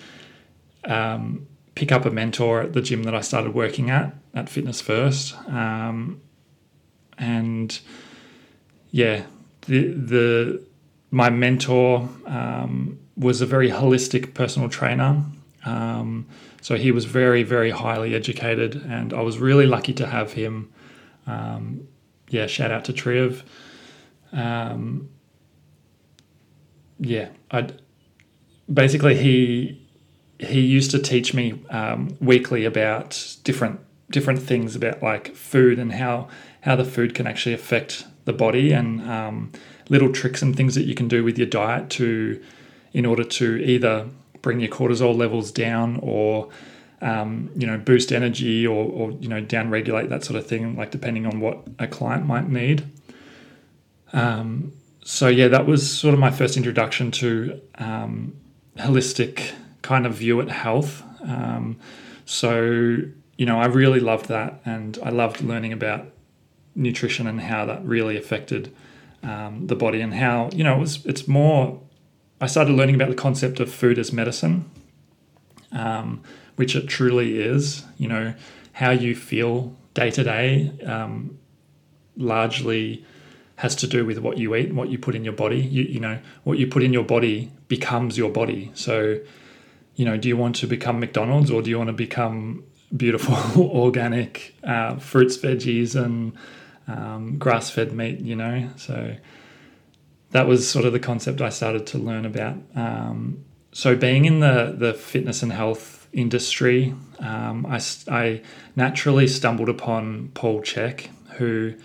um, 0.86 1.48
pick 1.76 1.92
up 1.92 2.06
a 2.06 2.12
mentor 2.12 2.62
at 2.62 2.74
the 2.74 2.82
gym 2.82 3.04
that 3.04 3.14
I 3.14 3.22
started 3.22 3.54
working 3.54 3.90
at, 3.90 4.16
at 4.34 4.50
Fitness 4.50 4.82
First. 4.82 5.36
Um, 5.48 6.22
and 7.18 7.80
yeah, 8.92 9.24
the, 9.62 9.88
the, 9.94 10.64
my 11.12 11.30
mentor 11.30 12.10
um, 12.26 13.00
was 13.16 13.42
a 13.42 13.46
very 13.46 13.70
holistic 13.70 14.34
personal 14.34 14.70
trainer. 14.70 15.24
Um, 15.66 16.26
so 16.62 16.76
he 16.76 16.92
was 16.92 17.06
very, 17.06 17.44
very 17.44 17.72
highly 17.72 18.16
educated, 18.16 18.76
and 18.88 19.14
I 19.14 19.22
was 19.22 19.38
really 19.38 19.66
lucky 19.66 19.94
to 19.94 20.08
have 20.08 20.34
him 20.34 20.72
um, 21.28 21.88
yeah, 22.30 22.48
shout 22.48 22.72
out 22.72 22.86
to 22.86 22.94
Trev. 22.94 23.44
Um, 24.32 25.10
yeah, 27.00 27.30
I 27.52 27.70
basically 28.72 29.16
he 29.16 29.88
he 30.40 30.62
used 30.62 30.92
to 30.92 31.00
teach 31.00 31.34
me 31.34 31.64
um, 31.70 32.18
weekly 32.20 32.66
about 32.66 33.36
different 33.44 33.80
different 34.10 34.42
things 34.42 34.76
about 34.76 35.04
like 35.04 35.36
food 35.36 35.80
and 35.80 35.94
how 35.94 36.28
how 36.62 36.76
the 36.76 36.86
food 36.86 37.14
can 37.14 37.28
actually 37.28 37.54
affect 37.54 38.06
the 38.26 38.34
body 38.34 38.72
and 38.72 39.02
um, 39.10 39.52
little 39.90 40.12
tricks 40.12 40.42
and 40.42 40.56
things 40.56 40.76
that 40.76 40.84
you 40.84 40.96
can 40.96 41.08
do 41.08 41.24
with 41.24 41.38
your 41.38 41.48
diet 41.48 41.90
to 41.90 42.42
in 42.94 43.06
order 43.06 43.24
to 43.24 43.58
either 43.58 44.08
bring 44.42 44.60
your 44.60 44.70
cortisol 44.70 45.16
levels 45.16 45.52
down 45.52 46.00
or 46.02 46.50
um, 47.02 47.50
you 47.56 47.68
know, 47.68 47.78
boost 47.78 48.12
energy 48.12 48.66
or, 48.66 48.86
or, 48.86 49.12
you 49.12 49.28
know, 49.28 49.42
down 49.42 49.70
regulate 49.70 50.10
that 50.10 50.24
sort 50.24 50.38
of 50.38 50.48
thing, 50.48 50.76
like 50.76 50.92
depending 50.92 51.26
on 51.26 51.40
what 51.40 51.68
a 51.80 51.88
client 51.88 52.26
might 52.26 52.50
need. 52.50 52.86
Um, 54.14 54.74
so 55.04 55.28
yeah, 55.28 55.48
that 55.48 55.66
was 55.66 55.90
sort 55.90 56.14
of 56.14 56.20
my 56.20 56.32
first 56.32 56.58
introduction 56.58 57.12
to 57.12 57.62
um, 57.76 58.36
holistic 58.78 59.52
kind 59.82 60.06
of 60.06 60.16
view 60.16 60.42
at 60.42 60.50
health. 60.50 61.04
Um, 61.22 61.80
so 62.26 62.98
you 63.38 63.46
know, 63.46 63.60
I 63.60 63.68
really 63.68 64.00
loved 64.00 64.28
that, 64.28 64.60
and 64.66 64.98
I 65.04 65.10
loved 65.10 65.42
learning 65.42 65.72
about 65.72 66.08
nutrition 66.76 67.28
and 67.28 67.40
how 67.40 67.66
that 67.66 67.86
really 67.86 68.18
affected 68.18 68.76
um, 69.24 69.68
the 69.68 69.76
body, 69.76 70.02
and 70.02 70.14
how 70.14 70.50
you 70.54 70.64
know 70.64 70.76
it 70.76 70.80
was. 70.80 71.06
It's 71.06 71.28
more. 71.28 71.80
I 72.42 72.48
started 72.48 72.74
learning 72.74 72.96
about 72.96 73.10
the 73.10 73.16
concept 73.16 73.60
of 73.60 73.72
food 73.72 73.98
as 73.98 74.12
medicine. 74.12 74.70
Um, 75.72 76.22
which 76.58 76.76
it 76.76 76.88
truly 76.88 77.40
is. 77.40 77.86
You 77.98 78.10
know, 78.10 78.34
how 78.74 78.92
you 78.92 79.16
feel 79.16 79.76
day 79.94 80.12
to 80.12 80.24
day 80.24 80.72
um, 80.86 81.40
largely 82.18 83.06
has 83.56 83.76
to 83.76 83.88
do 83.88 84.06
with 84.06 84.20
what 84.20 84.38
you 84.38 84.54
eat 84.56 84.68
and 84.68 84.78
what 84.78 84.90
you 84.90 85.00
put 85.00 85.16
in 85.16 85.24
your 85.24 85.34
body. 85.34 85.60
You, 85.60 85.84
you 85.84 86.00
know, 86.00 86.20
what 86.44 86.60
you 86.60 86.68
put 86.68 86.84
in 86.84 86.94
your 86.94 87.04
body 87.04 87.52
becomes 87.68 88.18
your 88.18 88.30
body. 88.30 88.72
So, 88.76 89.20
you 89.96 90.06
know, 90.06 90.16
do 90.16 90.28
you 90.28 90.38
want 90.38 90.56
to 90.58 90.68
become 90.68 91.00
McDonald's 91.00 91.50
or 91.50 91.64
do 91.64 91.72
you 91.72 91.78
want 91.78 91.88
to 91.88 91.94
become 91.94 92.64
beautiful 92.96 93.36
organic 93.72 94.56
uh, 94.64 94.98
fruits, 94.98 95.38
veggies, 95.38 95.96
and 95.96 96.34
um, 96.88 97.40
grass 97.40 97.72
fed 97.72 97.94
meat, 97.94 98.20
you 98.20 98.36
know? 98.36 98.70
So 98.76 99.16
that 100.32 100.48
was 100.48 100.70
sort 100.70 100.86
of 100.86 100.94
the 100.94 101.00
concept 101.00 101.42
I 101.42 101.50
started 101.50 101.88
to 101.88 101.98
learn 101.98 102.26
about. 102.26 102.58
Um, 102.76 103.44
so 103.72 103.96
being 103.96 104.26
in 104.26 104.40
the, 104.40 104.76
the 104.78 104.94
fitness 104.94 105.42
and 105.42 105.52
health 105.52 105.97
industry, 106.14 106.94
um, 107.20 107.66
I, 107.66 107.82
I, 108.10 108.42
naturally 108.76 109.28
stumbled 109.28 109.70
upon 109.70 110.30
Paul 110.34 110.62
Chek, 110.62 111.08
who 111.38 111.76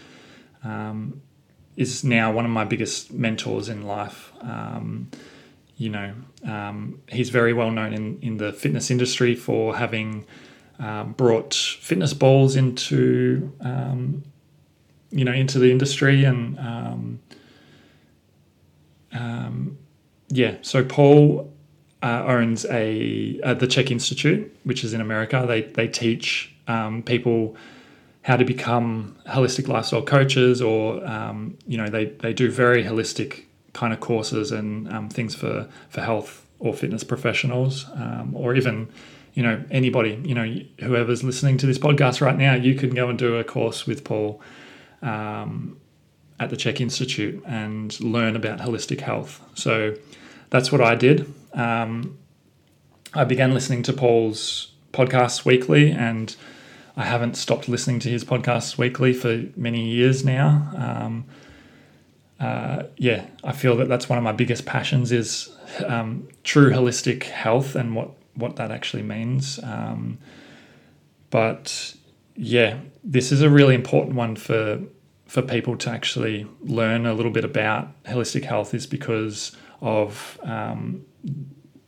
um, 0.65 1.23
is 1.77 2.05
now 2.05 2.33
one 2.33 2.45
of 2.45 2.51
my 2.51 2.65
biggest 2.65 3.13
mentors 3.13 3.69
in 3.69 3.83
life. 3.83 4.33
Um, 4.41 5.11
you 5.77 5.89
know, 5.89 6.15
um, 6.45 7.01
he's 7.09 7.31
very 7.31 7.53
well 7.53 7.71
known 7.71 7.93
in, 7.93 8.19
in 8.21 8.37
the 8.37 8.53
fitness 8.53 8.91
industry 8.91 9.35
for 9.35 9.77
having 9.77 10.25
um, 10.79 11.13
brought 11.13 11.55
fitness 11.55 12.15
balls 12.15 12.57
into, 12.57 13.53
um, 13.61 14.23
you 15.11 15.25
know, 15.25 15.33
into 15.33 15.59
the 15.59 15.71
industry 15.71 16.25
and 16.25 16.59
yeah. 20.33 20.57
So 20.63 20.83
Paul 20.83 21.52
uh, 22.03 22.25
owns 22.27 22.65
a 22.67 23.41
uh, 23.45 23.55
the 23.55 23.67
Chek 23.67 23.91
Institute, 23.91 24.55
which 24.65 24.85
is 24.85 24.93
in 24.93 25.01
America. 25.01 25.45
They 25.47 25.63
they 25.63 25.89
teach 25.89 26.53
um, 26.69 27.03
people 27.03 27.57
how 28.23 28.37
to 28.37 28.45
become 28.45 29.17
holistic 29.29 29.69
lifestyle 29.69 30.03
coaches, 30.03 30.61
or 30.61 31.05
um, 31.07 31.57
you 31.67 31.79
know 31.79 31.89
they 31.89 32.07
they 32.07 32.33
do 32.33 32.51
very 32.51 32.85
holistic 32.85 33.45
kind 33.73 33.93
of 33.93 34.01
courses 34.01 34.53
and 34.53 34.93
um, 34.93 35.09
things 35.09 35.35
for 35.35 35.69
for 35.89 36.01
health 36.01 36.47
or 36.59 36.75
fitness 36.75 37.05
professionals, 37.05 37.87
um, 37.95 38.35
or 38.35 38.55
even 38.55 38.89
you 39.35 39.43
know 39.43 39.63
anybody 39.71 40.21
you 40.25 40.35
know 40.35 40.57
whoever's 40.81 41.23
listening 41.23 41.57
to 41.59 41.67
this 41.67 41.79
podcast 41.79 42.21
right 42.21 42.37
now, 42.37 42.55
you 42.55 42.75
can 42.75 42.91
go 42.91 43.09
and 43.09 43.19
do 43.19 43.37
a 43.37 43.45
course 43.45 43.87
with 43.87 44.05
Paul. 44.05 44.41
Um, 45.03 45.79
at 46.41 46.51
the 46.51 46.57
Chek 46.57 46.81
Institute 46.81 47.41
and 47.47 47.99
learn 48.01 48.35
about 48.35 48.59
holistic 48.59 49.01
health. 49.01 49.41
So 49.55 49.95
that's 50.53 50.71
what 50.71 50.83
I 50.83 50.95
did. 50.95 51.33
Um, 51.55 52.19
I 53.15 53.25
began 53.25 53.55
listening 53.55 53.83
to 53.85 53.93
Paul's 53.95 54.73
podcasts 54.93 55.47
weekly, 55.47 55.91
and 55.91 56.37
I 56.95 57.05
haven't 57.05 57.39
stopped 57.39 57.71
listening 57.71 58.01
to 58.01 58.11
his 58.11 58.23
podcasts 58.23 58.77
weekly 58.77 59.15
for 59.15 59.45
many 59.57 59.89
years 59.89 60.27
now. 60.27 60.71
Um, 60.77 61.25
uh, 62.39 62.83
yeah, 62.99 63.25
I 63.43 63.53
feel 63.53 63.77
that 63.77 63.89
that's 63.89 64.11
one 64.11 64.19
of 64.19 64.25
my 64.25 64.33
biggest 64.33 64.67
passions 64.67 65.11
is 65.11 65.49
um, 65.87 66.29
true 66.45 66.71
holistic 66.71 67.23
health 67.25 67.75
and 67.75 67.97
what 67.97 68.11
what 68.35 68.57
that 68.57 68.71
actually 68.71 69.05
means. 69.05 69.59
Um, 69.63 70.19
but 71.31 71.95
yeah, 72.37 72.79
this 73.03 73.33
is 73.33 73.41
a 73.41 73.49
really 73.49 73.75
important 73.75 74.17
one 74.17 74.37
for 74.37 74.83
for 75.27 75.41
people 75.41 75.79
to 75.79 75.89
actually 75.89 76.47
learn 76.61 77.07
a 77.07 77.15
little 77.15 77.33
bit 77.33 77.45
about 77.45 77.89
holistic 78.05 78.45
health, 78.45 78.75
is 78.75 78.87
because 78.87 79.57
of 79.83 80.39
um, 80.45 81.05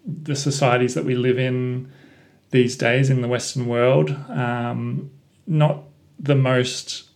the 0.04 0.36
societies 0.36 0.94
that 0.94 1.04
we 1.04 1.14
live 1.14 1.38
in 1.38 1.90
these 2.50 2.76
days 2.76 3.08
in 3.08 3.22
the 3.22 3.28
Western 3.28 3.66
world, 3.66 4.10
um, 4.28 5.10
not 5.46 5.84
the 6.18 6.34
most 6.34 7.08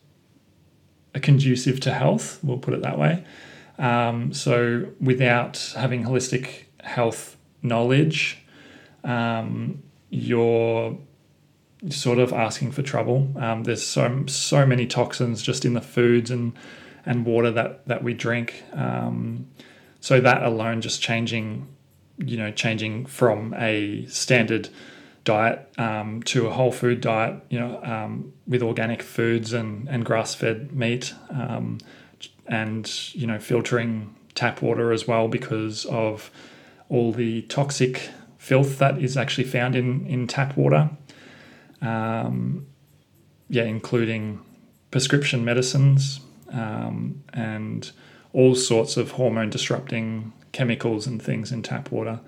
conducive 1.20 1.80
to 1.80 1.92
health, 1.92 2.38
we'll 2.42 2.58
put 2.58 2.74
it 2.74 2.82
that 2.82 2.98
way. 2.98 3.24
Um, 3.78 4.32
so, 4.32 4.86
without 5.00 5.72
having 5.76 6.04
holistic 6.04 6.64
health 6.82 7.36
knowledge, 7.62 8.38
um, 9.04 9.82
you're 10.10 10.98
sort 11.90 12.18
of 12.18 12.32
asking 12.32 12.72
for 12.72 12.82
trouble. 12.82 13.30
Um, 13.36 13.64
there's 13.64 13.86
so 13.86 14.24
so 14.26 14.66
many 14.66 14.86
toxins 14.86 15.42
just 15.42 15.64
in 15.64 15.74
the 15.74 15.80
foods 15.80 16.30
and 16.30 16.52
and 17.06 17.24
water 17.24 17.50
that 17.52 17.86
that 17.86 18.02
we 18.02 18.14
drink. 18.14 18.64
So 20.08 20.22
that 20.22 20.42
alone, 20.42 20.80
just 20.80 21.02
changing, 21.02 21.68
you 22.16 22.38
know, 22.38 22.50
changing 22.50 23.04
from 23.04 23.52
a 23.58 24.06
standard 24.06 24.70
diet 25.24 25.70
um, 25.76 26.22
to 26.22 26.46
a 26.46 26.50
whole 26.50 26.72
food 26.72 27.02
diet, 27.02 27.42
you 27.50 27.60
know, 27.60 27.78
um, 27.84 28.32
with 28.46 28.62
organic 28.62 29.02
foods 29.02 29.52
and 29.52 29.86
and 29.86 30.06
grass 30.06 30.34
fed 30.34 30.72
meat, 30.72 31.12
um, 31.28 31.76
and 32.46 32.90
you 33.14 33.26
know, 33.26 33.38
filtering 33.38 34.14
tap 34.34 34.62
water 34.62 34.92
as 34.92 35.06
well 35.06 35.28
because 35.28 35.84
of 35.84 36.30
all 36.88 37.12
the 37.12 37.42
toxic 37.42 38.08
filth 38.38 38.78
that 38.78 38.96
is 38.96 39.14
actually 39.14 39.44
found 39.44 39.76
in 39.76 40.06
in 40.06 40.26
tap 40.26 40.56
water. 40.56 40.88
Um, 41.82 42.66
yeah, 43.50 43.64
including 43.64 44.40
prescription 44.90 45.44
medicines 45.44 46.20
um, 46.50 47.22
and 47.34 47.90
all 48.32 48.54
sorts 48.54 48.96
of 48.96 49.12
hormone 49.12 49.50
disrupting 49.50 50.32
chemicals 50.52 51.06
and 51.06 51.20
things 51.20 51.52
in 51.52 51.62
tap 51.62 51.90
water. 51.90 52.20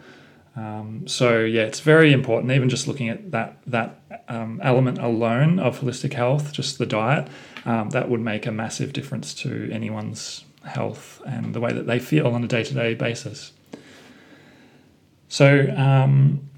Um, 0.57 1.07
so 1.07 1.41
yeah, 1.41 1.63
it's 1.63 1.81
very 1.81 2.13
important. 2.13 2.53
Even 2.53 2.69
just 2.69 2.89
looking 2.89 3.09
at 3.09 3.31
that 3.31 3.59
that 3.67 4.23
um, 4.29 4.61
element 4.63 4.99
alone 4.99 5.59
of 5.59 5.81
holistic 5.81 6.13
health, 6.13 6.53
just 6.53 6.79
the 6.79 6.87
diet, 6.87 7.29
um, 7.65 7.91
that 7.91 8.09
would 8.09 8.21
make 8.21 8.47
a 8.47 8.53
massive 8.53 8.93
difference 8.93 9.33
to 9.35 9.71
anyone's 9.73 10.45
health 10.65 11.23
and 11.25 11.55
the 11.55 11.61
way 11.61 11.73
that 11.73 11.87
they 11.87 11.99
feel 11.99 12.27
on 12.29 12.45
a 12.45 12.49
day 12.49 12.65
to 12.65 12.75
day 12.75 12.95
basis. 12.95 13.53
So 15.29 15.73
um, 15.77 16.49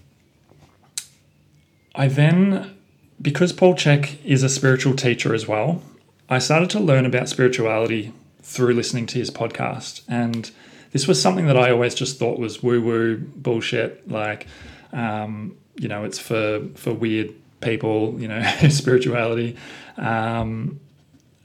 I 1.94 2.08
then 2.08 2.76
because 3.20 3.52
Paul 3.52 3.74
Chek 3.74 4.16
is 4.24 4.42
a 4.42 4.48
spiritual 4.48 4.94
teacher 4.94 5.32
as 5.32 5.46
well, 5.46 5.80
I 6.28 6.38
started 6.38 6.70
to 6.70 6.80
learn 6.80 7.06
about 7.06 7.28
spirituality 7.28 8.12
through 8.42 8.74
listening 8.74 9.06
to 9.06 9.18
his 9.18 9.30
podcast. 9.30 10.02
And 10.08 10.50
this 10.92 11.06
was 11.06 11.20
something 11.20 11.46
that 11.46 11.56
I 11.56 11.70
always 11.70 11.94
just 11.94 12.18
thought 12.18 12.38
was 12.38 12.62
woo 12.62 12.80
woo 12.82 13.16
bullshit. 13.16 14.08
Like, 14.10 14.46
um, 14.92 15.56
you 15.76 15.88
know, 15.88 16.04
it's 16.04 16.18
for, 16.18 16.66
for 16.74 16.92
weird 16.92 17.34
people, 17.60 18.20
you 18.20 18.28
know, 18.28 18.42
spirituality. 18.68 19.56
Um, 19.96 20.80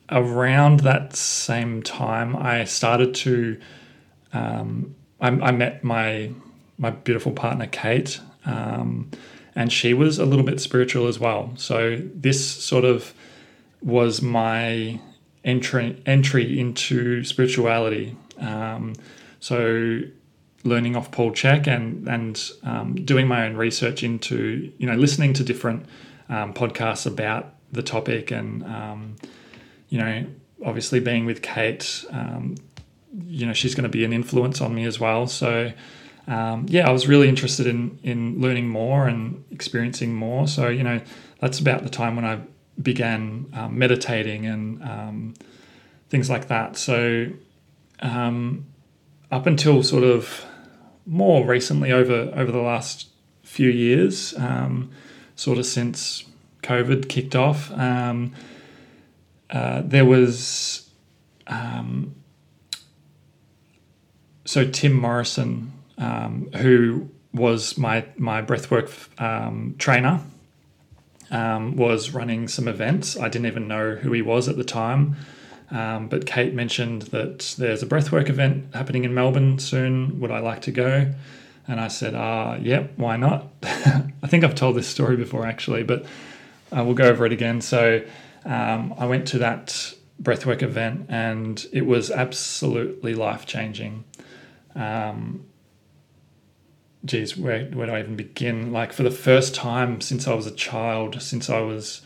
around 0.10 0.82
that 0.82 1.16
same 1.16 1.84
time, 1.84 2.36
I 2.36 2.66
started 2.66 3.16
to, 3.16 3.60
um, 4.34 4.96
I, 5.20 5.28
I, 5.28 5.52
met 5.52 5.84
my, 5.84 6.32
my 6.78 6.90
beautiful 6.92 7.32
partner, 7.32 7.68
Kate. 7.68 8.20
Um, 8.46 9.12
and 9.56 9.72
she 9.72 9.94
was 9.94 10.20
a 10.20 10.26
little 10.26 10.46
bit 10.46 10.60
spiritual 10.62 11.08
as 11.08 11.20
well. 11.20 11.54
So 11.56 11.98
this 12.14 12.46
sort 12.46 12.86
of 12.86 13.14
was 13.82 14.22
my 14.22 15.00
entry 15.44 16.02
entry 16.06 16.60
into 16.60 17.24
spirituality. 17.24 18.16
Um, 18.40 18.94
so 19.40 20.02
learning 20.64 20.96
off 20.96 21.12
Paul 21.12 21.32
Chek 21.32 21.68
and 21.68 22.08
and 22.08 22.52
um, 22.64 22.96
doing 22.96 23.28
my 23.28 23.46
own 23.46 23.56
research 23.56 24.04
into 24.04 24.72
you 24.78 24.88
know 24.88 24.96
listening 24.96 25.34
to 25.34 25.44
different 25.44 25.86
um, 26.30 26.54
podcasts 26.54 27.06
about 27.06 27.54
the 27.72 27.84
topic 27.84 28.32
and 28.32 28.64
um, 28.64 29.16
you 29.90 30.00
know 30.00 30.26
obviously 30.66 31.00
being 31.00 31.26
with 31.26 31.42
Kate, 31.42 32.06
um, 32.10 32.56
you 33.26 33.46
know 33.46 33.54
she's 33.54 33.76
going 33.76 33.84
to 33.84 33.90
be 33.90 34.04
an 34.04 34.14
influence 34.14 34.62
on 34.62 34.74
me 34.74 34.86
as 34.86 35.00
well. 35.00 35.28
So 35.28 35.72
um, 36.28 36.66
yeah, 36.68 36.88
I 36.88 36.92
was 36.92 37.08
really 37.08 37.30
interested 37.30 37.68
in 37.68 38.00
in 38.04 38.42
learning 38.42 38.68
more 38.68 39.08
and 39.08 39.44
experiencing 39.52 40.14
more. 40.14 40.48
So 40.48 40.68
you 40.68 40.84
know, 40.84 41.02
that's 41.40 41.60
about 41.60 41.84
the 41.84 41.90
time 41.90 42.16
when 42.16 42.26
I 42.26 42.42
began 42.82 43.46
um, 43.54 43.78
meditating 43.78 44.46
and 44.46 44.84
um, 44.84 45.34
things 46.10 46.30
like 46.30 46.48
that. 46.48 46.78
So 46.78 47.28
um, 48.00 48.66
up 49.32 49.46
until 49.48 49.84
sort 49.84 50.04
of 50.04 50.46
more 51.06 51.46
recently, 51.46 51.92
over 51.92 52.32
over 52.36 52.52
the 52.52 52.62
last 52.62 53.08
few 53.44 53.70
years, 53.70 54.34
um, 54.38 54.92
sort 55.36 55.58
of 55.58 55.66
since 55.66 56.24
COVID 56.64 57.08
kicked 57.10 57.36
off, 57.36 57.72
um, 57.72 58.34
uh, 59.50 59.82
there 59.86 60.06
was. 60.06 60.90
so 64.46 64.64
Tim 64.70 64.94
Morrison 64.94 65.74
who 65.98 67.10
was 67.34 67.78
my 67.78 68.06
my 68.18 68.42
breathwork 68.42 68.90
trainer, 69.78 70.22
um, 71.32 71.76
was 71.76 72.12
running 72.12 72.48
some 72.48 72.68
events. 72.68 73.18
I 73.18 73.30
didn't 73.30 73.48
even 73.48 73.68
know 73.68 73.96
who 73.96 74.12
he 74.12 74.22
was 74.22 74.48
at 74.48 74.58
the 74.58 74.64
time, 74.64 75.16
um, 75.72 76.08
but 76.08 76.26
Kate 76.26 76.54
mentioned 76.54 77.04
that 77.04 77.56
there's 77.58 77.84
a 77.84 77.86
breathwork 77.86 78.30
event 78.30 78.74
happening 78.74 79.04
in 79.04 79.14
Melbourne 79.14 79.60
soon. 79.60 80.20
Would 80.20 80.32
I 80.32 80.40
like 80.40 80.62
to 80.64 80.72
go? 80.72 81.14
And 81.68 81.82
I 81.82 81.90
said, 81.90 82.16
"Ah, 82.16 82.54
uh, 82.54 82.58
yep, 82.58 82.94
why 82.96 83.18
not?" 83.18 83.48
I 83.64 84.28
think 84.28 84.44
I've 84.44 84.56
told 84.56 84.76
this 84.76 84.88
story 84.88 85.18
before 85.18 85.46
actually, 85.46 85.84
but 85.84 86.06
uh, 86.72 86.84
we'll 86.84 86.96
go 86.96 87.10
over 87.10 87.26
it 87.26 87.34
again. 87.34 87.62
So 87.62 88.04
um, 88.46 88.94
I 88.98 89.06
went 89.06 89.28
to 89.30 89.40
that 89.40 89.94
breathwork 90.22 90.64
event, 90.64 91.08
and 91.10 91.66
it 91.74 91.86
was 91.86 92.10
absolutely 92.10 93.14
life 93.14 93.46
changing. 93.46 94.06
Um, 94.76 95.46
geez, 97.08 97.38
where, 97.38 97.66
where 97.66 97.88
do 97.88 97.94
I 97.94 98.00
even 98.00 98.16
begin? 98.16 98.72
Like 98.72 98.94
for 98.94 99.04
the 99.04 99.12
first 99.12 99.56
time 99.56 100.02
since 100.02 100.28
I 100.28 100.34
was 100.34 100.46
a 100.46 100.52
child, 100.52 101.22
since 101.22 101.50
I 101.50 101.62
was, 101.62 102.02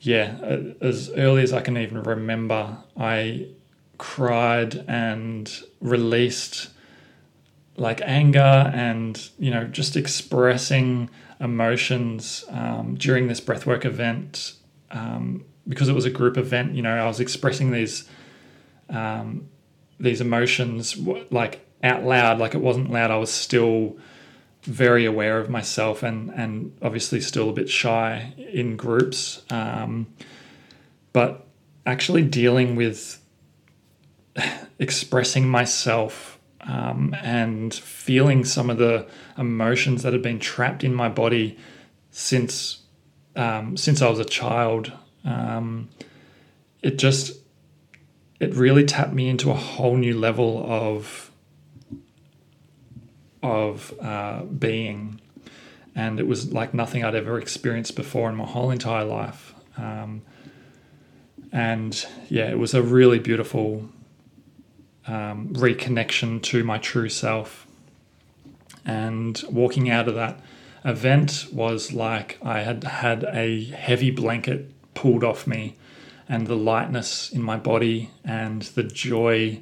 yeah, 0.00 0.62
as 0.80 1.10
early 1.16 1.42
as 1.42 1.52
I 1.52 1.60
can 1.60 1.76
even 1.78 2.02
remember, 2.02 2.78
I 2.96 3.48
cried 3.98 4.84
and 4.86 5.50
released 5.80 6.68
like 7.76 8.00
anger 8.02 8.70
and, 8.74 9.28
you 9.38 9.50
know, 9.50 9.64
just 9.64 9.96
expressing 9.96 11.10
emotions 11.40 12.44
um, 12.50 12.94
during 12.96 13.28
this 13.28 13.40
breathwork 13.40 13.84
event. 13.84 14.54
Um, 14.90 15.44
because 15.68 15.88
it 15.88 15.94
was 15.94 16.04
a 16.04 16.10
group 16.10 16.36
event, 16.36 16.74
you 16.74 16.82
know, 16.82 16.96
I 16.96 17.06
was 17.06 17.20
expressing 17.20 17.72
these 17.72 18.08
um, 18.88 19.48
these 19.98 20.20
emotions 20.20 20.96
like 21.30 21.65
out 21.86 22.04
loud. 22.04 22.38
Like 22.38 22.54
it 22.54 22.60
wasn't 22.60 22.90
loud. 22.90 23.10
I 23.10 23.16
was 23.16 23.32
still 23.32 23.96
very 24.62 25.04
aware 25.04 25.38
of 25.38 25.48
myself 25.48 26.02
and 26.02 26.30
and 26.30 26.76
obviously 26.82 27.20
still 27.20 27.48
a 27.50 27.52
bit 27.52 27.68
shy 27.68 28.34
in 28.36 28.76
groups. 28.76 29.42
Um, 29.50 30.08
but 31.12 31.46
actually 31.86 32.22
dealing 32.22 32.76
with 32.76 33.22
expressing 34.78 35.48
myself 35.48 36.38
um, 36.62 37.14
and 37.22 37.72
feeling 37.72 38.44
some 38.44 38.70
of 38.70 38.78
the 38.78 39.06
emotions 39.38 40.02
that 40.02 40.12
had 40.12 40.22
been 40.22 40.40
trapped 40.40 40.82
in 40.82 40.94
my 40.94 41.08
body 41.08 41.56
since 42.10 42.82
um, 43.36 43.76
since 43.76 44.02
I 44.02 44.08
was 44.08 44.18
a 44.18 44.24
child. 44.24 44.92
Um, 45.24 45.88
it 46.82 46.98
just 46.98 47.38
it 48.40 48.54
really 48.54 48.84
tapped 48.84 49.12
me 49.12 49.28
into 49.28 49.50
a 49.50 49.54
whole 49.54 49.96
new 49.96 50.18
level 50.18 50.64
of 50.68 51.30
of 53.46 53.94
uh, 54.00 54.42
being, 54.42 55.20
and 55.94 56.20
it 56.20 56.26
was 56.26 56.52
like 56.52 56.74
nothing 56.74 57.04
I'd 57.04 57.14
ever 57.14 57.38
experienced 57.38 57.96
before 57.96 58.28
in 58.28 58.36
my 58.36 58.44
whole 58.44 58.70
entire 58.70 59.04
life. 59.04 59.54
Um, 59.76 60.22
and 61.52 62.06
yeah, 62.28 62.50
it 62.50 62.58
was 62.58 62.74
a 62.74 62.82
really 62.82 63.18
beautiful 63.18 63.88
um, 65.06 65.48
reconnection 65.54 66.42
to 66.42 66.64
my 66.64 66.78
true 66.78 67.08
self. 67.08 67.66
And 68.84 69.42
walking 69.50 69.90
out 69.90 70.08
of 70.08 70.14
that 70.14 70.40
event 70.84 71.46
was 71.52 71.92
like 71.92 72.38
I 72.42 72.60
had 72.60 72.84
had 72.84 73.24
a 73.24 73.64
heavy 73.64 74.10
blanket 74.10 74.70
pulled 74.94 75.24
off 75.24 75.46
me, 75.46 75.76
and 76.28 76.46
the 76.46 76.56
lightness 76.56 77.30
in 77.30 77.42
my 77.42 77.56
body 77.56 78.10
and 78.24 78.62
the 78.62 78.82
joy 78.82 79.60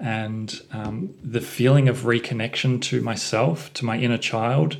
and 0.00 0.60
um, 0.72 1.14
the 1.22 1.40
feeling 1.40 1.88
of 1.88 2.02
reconnection 2.02 2.80
to 2.82 3.00
myself, 3.00 3.72
to 3.74 3.84
my 3.84 3.98
inner 3.98 4.18
child, 4.18 4.76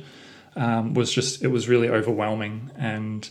um, 0.55 0.93
was 0.93 1.11
just 1.11 1.43
it 1.43 1.47
was 1.47 1.67
really 1.67 1.89
overwhelming, 1.89 2.71
and 2.77 3.29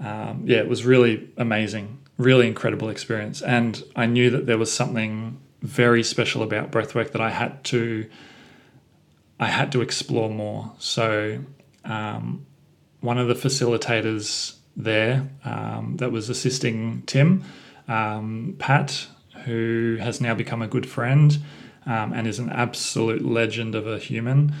um, 0.00 0.42
yeah, 0.44 0.58
it 0.58 0.68
was 0.68 0.84
really 0.84 1.30
amazing, 1.36 1.98
really 2.18 2.46
incredible 2.46 2.88
experience. 2.88 3.42
And 3.42 3.82
I 3.94 4.06
knew 4.06 4.30
that 4.30 4.46
there 4.46 4.58
was 4.58 4.72
something 4.72 5.38
very 5.62 6.02
special 6.02 6.42
about 6.42 6.70
breathwork 6.70 7.12
that 7.12 7.20
I 7.20 7.30
had 7.30 7.64
to 7.64 8.06
I 9.38 9.46
had 9.46 9.72
to 9.72 9.82
explore 9.82 10.30
more. 10.30 10.72
So, 10.78 11.40
um, 11.84 12.46
one 13.00 13.18
of 13.18 13.28
the 13.28 13.34
facilitators 13.34 14.56
there 14.76 15.28
um, 15.44 15.96
that 15.98 16.10
was 16.10 16.30
assisting 16.30 17.02
Tim, 17.06 17.44
um, 17.88 18.56
Pat, 18.58 19.06
who 19.44 19.98
has 20.00 20.20
now 20.20 20.34
become 20.34 20.62
a 20.62 20.68
good 20.68 20.88
friend 20.88 21.38
um, 21.86 22.12
and 22.12 22.26
is 22.26 22.38
an 22.38 22.50
absolute 22.50 23.24
legend 23.24 23.74
of 23.74 23.86
a 23.86 23.98
human. 23.98 24.52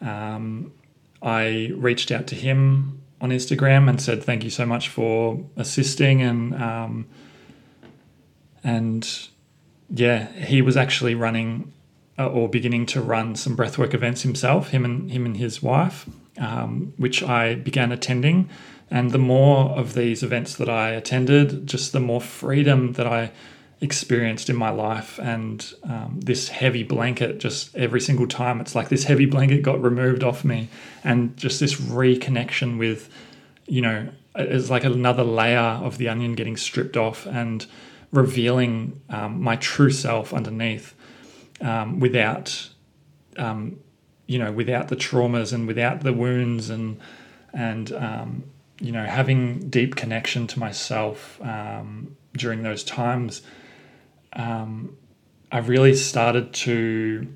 Um, 0.00 0.72
I 1.22 1.72
reached 1.74 2.10
out 2.10 2.26
to 2.28 2.34
him 2.34 3.02
on 3.20 3.30
Instagram 3.30 3.88
and 3.88 4.00
said 4.00 4.22
thank 4.22 4.44
you 4.44 4.50
so 4.50 4.66
much 4.66 4.88
for 4.88 5.44
assisting 5.56 6.22
and 6.22 6.54
um, 6.54 7.06
and 8.62 9.28
yeah, 9.88 10.26
he 10.32 10.60
was 10.60 10.76
actually 10.76 11.14
running 11.14 11.72
uh, 12.18 12.26
or 12.26 12.48
beginning 12.48 12.86
to 12.86 13.00
run 13.00 13.36
some 13.36 13.56
breathwork 13.56 13.94
events 13.94 14.22
himself, 14.22 14.70
him 14.70 14.84
and 14.84 15.10
him 15.10 15.24
and 15.24 15.36
his 15.36 15.62
wife, 15.62 16.08
um, 16.38 16.92
which 16.96 17.22
I 17.22 17.54
began 17.54 17.92
attending. 17.92 18.48
And 18.90 19.10
the 19.10 19.18
more 19.18 19.70
of 19.70 19.94
these 19.94 20.22
events 20.22 20.56
that 20.56 20.68
I 20.68 20.90
attended, 20.90 21.66
just 21.66 21.92
the 21.92 22.00
more 22.00 22.20
freedom 22.20 22.94
that 22.94 23.06
I 23.06 23.32
experienced 23.80 24.48
in 24.48 24.56
my 24.56 24.70
life. 24.70 25.18
And 25.18 25.64
um, 25.84 26.20
this 26.20 26.48
heavy 26.48 26.82
blanket, 26.82 27.38
just 27.38 27.74
every 27.76 28.00
single 28.00 28.26
time, 28.26 28.60
it's 28.60 28.74
like 28.74 28.88
this 28.88 29.04
heavy 29.04 29.26
blanket 29.26 29.62
got 29.62 29.82
removed 29.82 30.24
off 30.24 30.44
me. 30.44 30.68
And 31.04 31.36
just 31.36 31.60
this 31.60 31.74
reconnection 31.74 32.78
with, 32.78 33.10
you 33.66 33.82
know, 33.82 34.08
it's 34.34 34.70
like 34.70 34.84
another 34.84 35.24
layer 35.24 35.58
of 35.58 35.98
the 35.98 36.08
onion 36.08 36.34
getting 36.34 36.56
stripped 36.56 36.96
off 36.96 37.26
and 37.26 37.66
revealing 38.12 39.00
um, 39.10 39.42
my 39.42 39.56
true 39.56 39.90
self 39.90 40.32
underneath 40.32 40.94
um, 41.60 42.00
without, 42.00 42.70
um, 43.36 43.78
you 44.26 44.38
know, 44.38 44.52
without 44.52 44.88
the 44.88 44.96
traumas 44.96 45.52
and 45.52 45.66
without 45.66 46.00
the 46.00 46.12
wounds 46.12 46.70
and, 46.70 46.98
and, 47.52 47.92
um, 47.92 48.44
you 48.80 48.92
know, 48.92 49.04
having 49.04 49.70
deep 49.70 49.96
connection 49.96 50.46
to 50.46 50.58
myself 50.58 51.40
um, 51.42 52.14
during 52.34 52.62
those 52.62 52.84
times 52.84 53.42
um, 54.36 54.96
I 55.50 55.58
really 55.58 55.94
started 55.94 56.52
to 56.52 57.26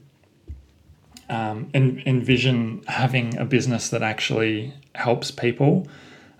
um, 1.28 1.70
en- 1.74 2.02
envision 2.06 2.82
having 2.86 3.36
a 3.38 3.44
business 3.44 3.88
that 3.90 4.02
actually 4.02 4.74
helps 4.94 5.30
people. 5.30 5.88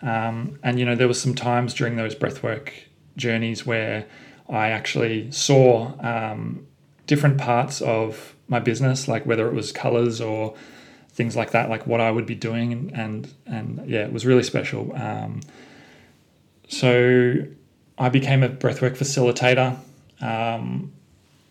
Um, 0.03 0.59
and 0.63 0.79
you 0.79 0.85
know, 0.85 0.95
there 0.95 1.09
was 1.09 1.21
some 1.21 1.35
times 1.35 1.75
during 1.75 1.97
those 1.97 2.15
breathwork 2.15 2.71
journeys 3.17 3.65
where 3.65 4.07
I 4.49 4.71
actually 4.71 5.31
saw 5.31 5.93
um, 6.01 6.67
different 7.07 7.39
parts 7.39 7.81
of 7.81 8.35
my 8.49 8.59
business, 8.59 9.09
like 9.09 9.25
whether 9.27 9.47
it 9.47 9.55
was 9.55 9.73
colors 9.73 10.21
or 10.21 10.55
things 11.11 11.37
like 11.37 11.53
that, 11.53 11.71
like 11.71 11.87
what 11.87 12.01
I 12.01 12.11
would 12.11 12.27
be 12.27 12.35
doing, 12.35 12.73
and 12.73 12.93
and, 12.93 13.35
and 13.47 13.89
yeah, 13.89 14.05
it 14.05 14.13
was 14.13 14.27
really 14.27 14.43
special. 14.43 14.95
Um, 14.97 15.41
so 16.69 17.45
I 17.99 18.09
became 18.09 18.43
a 18.43 18.49
breathwork 18.49 18.97
facilitator 18.97 19.79
um, 20.21 20.93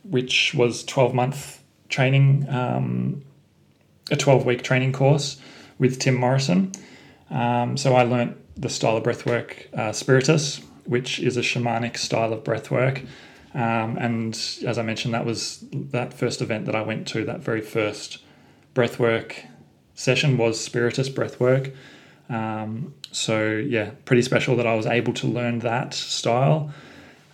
which 0.04 0.54
was 0.54 0.84
12 0.84 1.14
month 1.14 1.64
training, 1.90 2.48
um, 2.50 3.24
a 4.12 4.16
12 4.16 4.46
week 4.46 4.64
training 4.64 4.94
course 4.94 5.42
with 5.78 6.00
Tim 6.00 6.16
Morrison. 6.16 6.72
Um, 7.30 7.78
so 7.78 7.96
I 7.96 8.04
learnt 8.04 8.38
the 8.60 8.70
style 8.70 8.98
of 8.98 9.04
breathwork, 9.04 9.74
uh, 9.74 9.92
Spiritus, 9.92 10.62
which 10.86 11.20
is 11.20 11.38
a 11.38 11.42
shamanic 11.42 11.98
style 11.98 12.34
of 12.34 12.44
breathwork. 12.44 13.06
Um, 13.54 13.98
and 13.98 14.34
as 14.66 14.78
I 14.78 14.82
mentioned, 14.84 15.14
that 15.14 15.26
was 15.26 15.64
that 15.72 16.14
first 16.14 16.42
event 16.42 16.66
that 16.66 16.76
I 16.76 16.82
went 16.82 17.08
to, 17.10 17.26
that 17.26 17.40
very 17.40 17.62
first 17.62 18.20
breathwork 18.76 19.46
session 19.96 20.38
was 20.38 20.60
Spiritus 20.60 21.10
breathwork. 21.10 21.74
Um, 22.30 22.94
so, 23.12 23.52
yeah, 23.52 23.92
pretty 24.06 24.22
special 24.22 24.56
that 24.58 24.68
I 24.68 24.76
was 24.76 24.86
able 24.86 25.14
to 25.14 25.28
learn 25.28 25.60
that 25.60 25.94
style. 25.94 26.72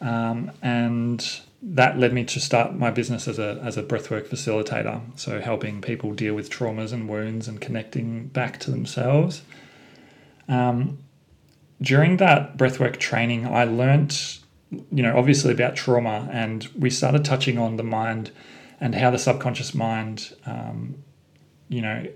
Um, 0.02 0.52
and 0.62 1.26
that 1.62 1.98
led 1.98 2.14
me 2.14 2.24
to 2.26 2.40
start 2.40 2.76
my 2.76 2.92
business 2.92 3.28
as 3.28 3.40
a, 3.40 3.60
as 3.64 3.78
a 3.78 3.84
breathwork 3.84 4.28
facilitator. 4.28 5.02
So, 5.18 5.40
helping 5.40 5.82
people 5.82 6.14
deal 6.14 6.34
with 6.36 6.50
traumas 6.50 6.94
and 6.94 7.10
wounds 7.10 7.48
and 7.48 7.60
connecting 7.60 8.28
back 8.28 8.60
to 8.62 8.72
themselves. 8.72 9.42
Um, 10.48 11.00
during 11.82 12.18
that 12.18 12.58
breathwork 12.58 12.98
training, 12.98 13.48
I 13.48 13.64
learnt, 13.66 14.40
you 14.70 15.04
know, 15.04 15.18
obviously 15.18 15.52
about 15.52 15.76
trauma, 15.76 16.30
and 16.32 16.68
we 16.78 16.90
started 16.90 17.26
touching 17.26 17.58
on 17.58 17.78
the 17.78 17.84
mind 17.84 18.32
and 18.80 18.94
how 18.94 19.10
the 19.10 19.18
subconscious 19.18 19.74
mind, 19.74 20.36
um, 20.46 20.96
you 21.70 21.82
know, 21.82 22.08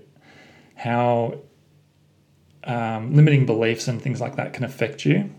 how 0.76 1.40
um, 2.64 3.14
limiting 3.14 3.46
beliefs 3.46 3.88
and 3.88 4.00
things 4.00 4.20
like 4.20 4.36
that 4.36 4.52
can 4.52 4.64
affect 4.64 5.04
you. 5.04 5.30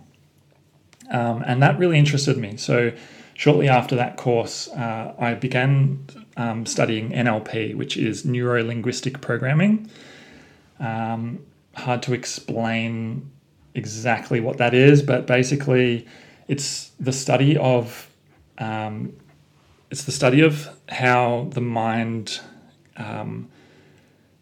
Um, 1.12 1.44
and 1.46 1.62
that 1.62 1.78
really 1.78 2.00
interested 2.00 2.38
me. 2.38 2.58
So, 2.58 2.94
shortly 3.34 3.68
after 3.68 3.96
that 3.98 4.18
course, 4.18 4.70
uh, 4.70 5.14
I 5.20 5.34
began 5.34 6.06
um, 6.38 6.66
studying 6.66 7.12
NLP, 7.12 7.76
which 7.76 7.98
is 7.98 8.26
neuro 8.26 8.64
linguistic 8.64 9.22
programming. 9.22 9.90
Um, 10.80 11.46
hard 11.76 12.02
to 12.04 12.14
explain 12.14 13.30
exactly 13.76 14.40
what 14.40 14.58
that 14.58 14.74
is, 14.74 15.02
but 15.04 15.28
basically, 15.28 16.08
it's 16.48 16.92
the 17.00 17.14
study 17.14 17.58
of 17.58 18.10
um, 18.58 19.14
it's 19.90 20.04
the 20.06 20.12
study 20.12 20.42
of 20.42 20.70
how 20.88 21.50
the 21.52 21.62
mind 21.62 22.40
um, 22.96 23.50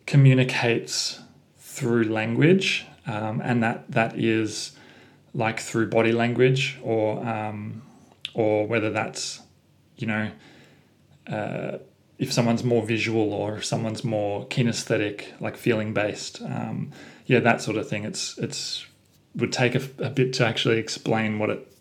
communicates 0.05 1.19
through 1.58 2.03
language, 2.03 2.86
um, 3.08 3.41
and 3.43 3.63
that 3.63 3.89
that 3.91 4.17
is 4.17 4.73
like 5.34 5.60
through 5.60 5.89
body 5.89 6.12
language 6.12 6.78
or 6.82 7.26
um, 7.28 7.82
or 8.34 8.68
whether 8.68 8.89
that's 8.89 9.42
you 9.98 10.08
know 10.08 10.32
uh, 11.28 11.78
if 12.18 12.34
someone's 12.34 12.63
more 12.63 12.84
visual 12.84 13.34
or 13.34 13.58
if 13.58 13.65
someone's 13.65 14.04
more 14.04 14.46
kinesthetic 14.48 15.39
like 15.39 15.56
feeling 15.56 15.94
based 15.94 16.42
um, 16.42 16.92
yeah 17.26 17.39
that 17.39 17.62
sort 17.62 17.78
of 17.78 17.88
thing. 17.88 18.04
It's 18.04 18.38
it's 18.38 18.86
would 19.36 19.54
take 19.54 19.76
a, 19.76 19.82
a, 20.00 20.10
bit 20.10 20.34
to 20.34 20.46
actually 20.46 20.80
explain 20.80 21.38
what 21.38 21.52
it 21.52 21.72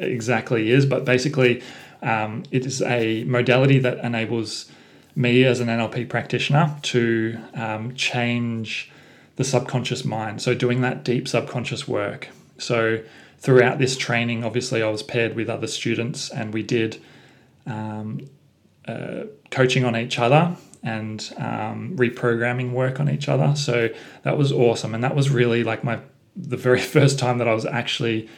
exactly 0.00 0.70
is 0.70 0.84
but 0.84 1.04
basically 1.04 1.62
um, 2.02 2.42
it 2.50 2.66
is 2.66 2.82
a 2.82 3.24
modality 3.24 3.78
that 3.78 3.98
enables 3.98 4.70
me 5.14 5.44
as 5.44 5.60
an 5.60 5.68
NLP 5.68 6.08
practitioner 6.08 6.76
to 6.82 7.38
um, 7.54 7.94
change 7.94 8.90
the 9.36 9.44
subconscious 9.44 10.04
mind. 10.04 10.42
So 10.42 10.54
doing 10.54 10.82
that 10.82 11.04
deep 11.04 11.26
subconscious 11.26 11.88
work 11.88 12.28
so 12.58 13.02
throughout 13.38 13.78
this 13.78 13.96
training, 13.96 14.44
obviously, 14.44 14.82
I 14.82 14.90
was 14.90 15.02
paired 15.02 15.34
with 15.34 15.48
other 15.48 15.66
students, 15.66 16.30
and 16.30 16.52
we 16.52 16.62
did 16.62 17.00
um, 17.66 18.28
uh, 18.86 19.24
coaching 19.50 19.84
on 19.84 19.96
each 19.96 20.18
other 20.18 20.56
and 20.82 21.32
um, 21.38 21.96
reprogramming 21.96 22.72
work 22.72 23.00
on 23.00 23.10
each 23.10 23.28
other. 23.28 23.54
So 23.56 23.88
that 24.22 24.38
was 24.38 24.52
awesome, 24.52 24.94
and 24.94 25.02
that 25.04 25.14
was 25.14 25.30
really 25.30 25.64
like 25.64 25.84
my 25.84 26.00
the 26.34 26.56
very 26.56 26.80
first 26.96 27.18
time 27.18 27.38
that 27.38 27.48
I 27.48 27.54
was 27.54 27.66
actually 27.66 28.28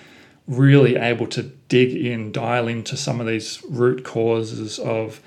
really 0.46 0.96
able 0.96 1.26
to 1.26 1.42
dig 1.42 1.94
in, 1.94 2.33
dial 2.33 2.68
into 2.68 2.96
some 2.96 3.20
of 3.20 3.26
these 3.26 3.62
root 3.68 4.02
causes 4.02 4.78
of 4.78 5.20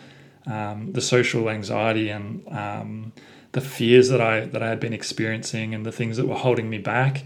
um, 0.47 0.91
the 0.93 1.01
social 1.01 1.49
anxiety 1.49 2.09
and 2.09 2.43
um, 2.49 3.13
the 3.51 3.61
fears 3.61 4.09
that 4.09 4.19
I 4.19 4.41
that 4.45 4.63
I 4.63 4.69
had 4.69 4.79
been 4.79 4.93
experiencing 4.93 5.75
and 5.75 5.85
the 5.85 5.91
things 5.91 6.17
that 6.17 6.27
were 6.27 6.35
holding 6.35 6.69
me 6.69 6.79
back. 6.79 7.23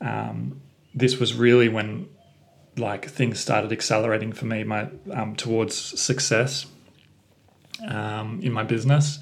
Um, 0.00 0.60
this 0.96 1.18
was 1.20 1.34
really 1.34 1.68
when 1.68 2.08
like 2.78 3.06
things 3.06 3.38
started 3.38 3.70
accelerating 3.70 4.32
for 4.32 4.46
me 4.46 4.64
my 4.64 4.88
um, 5.12 5.36
towards 5.36 5.74
success 5.76 6.66
um, 7.88 8.40
in 8.42 8.52
my 8.52 8.62
business. 8.62 9.18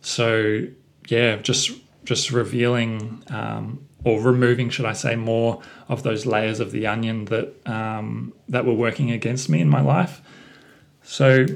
So 0.00 0.66
yeah 1.08 1.36
just 1.36 1.72
just 2.04 2.30
revealing 2.30 3.22
um, 3.28 3.86
or 4.04 4.20
removing 4.20 4.70
should 4.70 4.86
I 4.86 4.92
say 4.92 5.14
more 5.16 5.60
of 5.88 6.02
those 6.02 6.26
layers 6.26 6.58
of 6.60 6.72
the 6.72 6.86
onion 6.86 7.26
that 7.26 7.54
um, 7.68 8.32
that 8.48 8.64
were 8.64 8.74
working 8.74 9.10
against 9.10 9.48
me 9.48 9.60
in 9.60 9.68
my 9.68 9.80
life. 9.80 10.22
So 11.02 11.46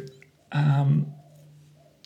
um, 0.53 1.13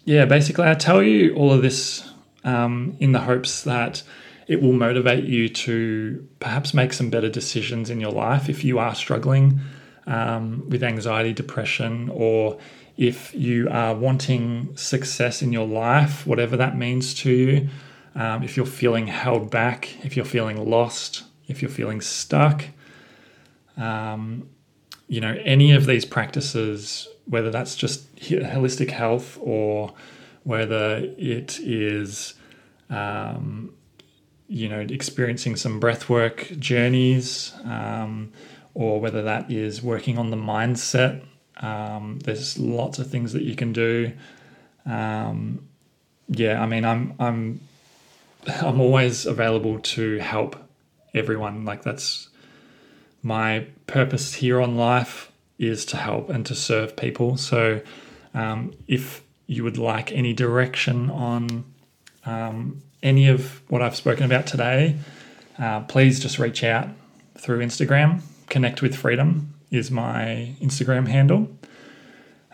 yeah 0.04 0.26
basically 0.26 0.68
I 0.68 0.74
tell 0.74 1.02
you 1.02 1.34
all 1.34 1.52
of 1.52 1.62
this 1.62 2.08
um, 2.44 2.96
in 3.00 3.12
the 3.12 3.20
hopes 3.20 3.62
that 3.64 4.02
it 4.50 4.60
will 4.60 4.72
motivate 4.72 5.22
you 5.22 5.48
to 5.48 6.26
perhaps 6.40 6.74
make 6.74 6.92
some 6.92 7.08
better 7.08 7.28
decisions 7.28 7.88
in 7.88 8.00
your 8.00 8.10
life 8.10 8.48
if 8.48 8.64
you 8.64 8.80
are 8.80 8.96
struggling 8.96 9.60
um, 10.08 10.68
with 10.68 10.82
anxiety, 10.82 11.32
depression, 11.32 12.10
or 12.12 12.58
if 12.96 13.32
you 13.32 13.68
are 13.70 13.94
wanting 13.94 14.76
success 14.76 15.40
in 15.40 15.52
your 15.52 15.68
life, 15.68 16.26
whatever 16.26 16.56
that 16.56 16.76
means 16.76 17.14
to 17.14 17.30
you. 17.30 17.68
Um, 18.16 18.42
if 18.42 18.56
you're 18.56 18.66
feeling 18.66 19.06
held 19.06 19.52
back, 19.52 20.04
if 20.04 20.16
you're 20.16 20.24
feeling 20.24 20.68
lost, 20.68 21.22
if 21.46 21.62
you're 21.62 21.70
feeling 21.70 22.00
stuck, 22.00 22.64
um, 23.76 24.48
you 25.06 25.20
know, 25.20 25.40
any 25.44 25.70
of 25.70 25.86
these 25.86 26.04
practices, 26.04 27.06
whether 27.26 27.52
that's 27.52 27.76
just 27.76 28.16
holistic 28.16 28.90
health 28.90 29.38
or 29.40 29.94
whether 30.42 30.96
it 31.16 31.60
is, 31.60 32.34
um, 32.90 33.74
you 34.50 34.68
know, 34.68 34.80
experiencing 34.80 35.54
some 35.54 35.80
breathwork 35.80 36.58
journeys, 36.58 37.52
um, 37.64 38.32
or 38.74 39.00
whether 39.00 39.22
that 39.22 39.48
is 39.48 39.80
working 39.80 40.18
on 40.18 40.30
the 40.30 40.36
mindset. 40.36 41.22
Um, 41.58 42.18
there's 42.24 42.58
lots 42.58 42.98
of 42.98 43.08
things 43.08 43.32
that 43.32 43.42
you 43.42 43.54
can 43.54 43.72
do. 43.72 44.12
Um, 44.84 45.68
yeah, 46.28 46.60
I 46.60 46.66
mean, 46.66 46.84
I'm 46.84 47.14
I'm 47.20 47.60
I'm 48.60 48.80
always 48.80 49.24
available 49.24 49.78
to 49.78 50.18
help 50.18 50.56
everyone. 51.14 51.64
Like 51.64 51.82
that's 51.84 52.28
my 53.22 53.66
purpose 53.86 54.34
here 54.34 54.60
on 54.60 54.76
life 54.76 55.30
is 55.60 55.84
to 55.84 55.96
help 55.96 56.28
and 56.28 56.44
to 56.46 56.56
serve 56.56 56.96
people. 56.96 57.36
So 57.36 57.82
um, 58.34 58.72
if 58.88 59.22
you 59.46 59.62
would 59.62 59.78
like 59.78 60.10
any 60.10 60.32
direction 60.32 61.08
on 61.10 61.64
um, 62.26 62.82
any 63.02 63.28
of 63.28 63.62
what 63.70 63.82
I've 63.82 63.96
spoken 63.96 64.24
about 64.24 64.46
today, 64.46 64.96
uh, 65.58 65.80
please 65.80 66.20
just 66.20 66.38
reach 66.38 66.64
out 66.64 66.88
through 67.38 67.60
Instagram. 67.60 68.22
Connect 68.48 68.82
with 68.82 68.94
Freedom 68.94 69.54
is 69.70 69.90
my 69.90 70.54
Instagram 70.60 71.08
handle. 71.08 71.48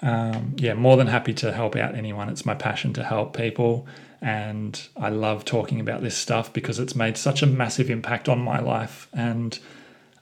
Um, 0.03 0.55
yeah, 0.59 0.75
more 0.75 0.97
than 0.97 1.07
happy 1.07 1.33
to 1.35 1.53
help 1.53 1.75
out 1.75 1.95
anyone. 1.95 2.29
It's 2.29 2.45
my 2.45 2.55
passion 2.55 2.93
to 2.95 3.05
help 3.05 3.37
people. 3.37 3.87
And 4.21 4.81
I 4.97 5.09
love 5.09 5.45
talking 5.45 5.81
about 5.81 6.03
this 6.03 6.17
stuff 6.17 6.53
because 6.53 6.79
it's 6.79 6.95
made 6.95 7.17
such 7.17 7.43
a 7.43 7.47
massive 7.47 7.91
impact 7.91 8.29
on 8.29 8.39
my 8.39 8.61
life. 8.61 9.09
And, 9.13 9.59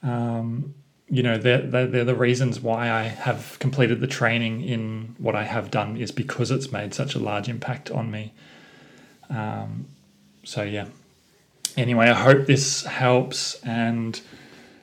um, 0.02 0.74
you 1.08 1.22
know, 1.22 1.38
they're, 1.38 1.62
they're, 1.62 1.86
they're, 1.86 2.04
the 2.04 2.14
reasons 2.14 2.60
why 2.60 2.90
I 2.90 3.02
have 3.02 3.56
completed 3.58 4.00
the 4.00 4.06
training 4.06 4.62
in 4.62 5.16
what 5.18 5.34
I 5.34 5.44
have 5.44 5.70
done 5.70 5.96
is 5.96 6.12
because 6.12 6.50
it's 6.50 6.72
made 6.72 6.94
such 6.94 7.14
a 7.14 7.18
large 7.18 7.48
impact 7.48 7.90
on 7.90 8.10
me. 8.10 8.32
Um, 9.30 9.86
so, 10.44 10.62
yeah. 10.62 10.86
Anyway, 11.76 12.08
I 12.08 12.14
hope 12.14 12.46
this 12.46 12.84
helps. 12.84 13.60
And, 13.62 14.20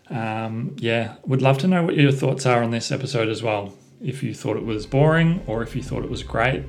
um, 0.10 0.76
yeah, 0.78 1.15
would 1.26 1.41
love 1.41 1.58
to 1.60 1.67
know 1.67 1.84
what 1.84 1.95
your 1.95 2.12
thoughts 2.12 2.45
are 2.45 2.63
on 2.63 2.71
this 2.71 2.91
episode 2.91 3.30
as 3.30 3.41
well. 3.41 3.74
If 4.04 4.24
you 4.24 4.34
thought 4.34 4.58
it 4.58 4.65
was 4.65 4.86
boring 4.86 5.43
or 5.47 5.63
if 5.63 5.76
you 5.76 5.84
thought 5.84 6.04
it 6.04 6.10
was 6.10 6.24
great, 6.24 6.63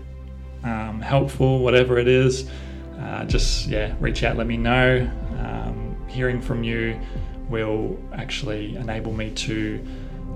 um, 0.65 1.01
helpful, 1.01 1.59
whatever 1.61 1.99
it 1.99 2.09
is, 2.09 2.49
uh, 3.01 3.25
just 3.25 3.67
yeah, 3.67 3.95
reach 4.01 4.23
out, 4.23 4.37
let 4.37 4.47
me 4.47 4.57
know. 4.57 5.11
Um, 5.41 5.97
hearing 6.09 6.41
from 6.41 6.63
you 6.63 6.99
will 7.49 7.99
actually 8.13 8.77
enable 8.77 9.13
me 9.13 9.31
to 9.31 9.85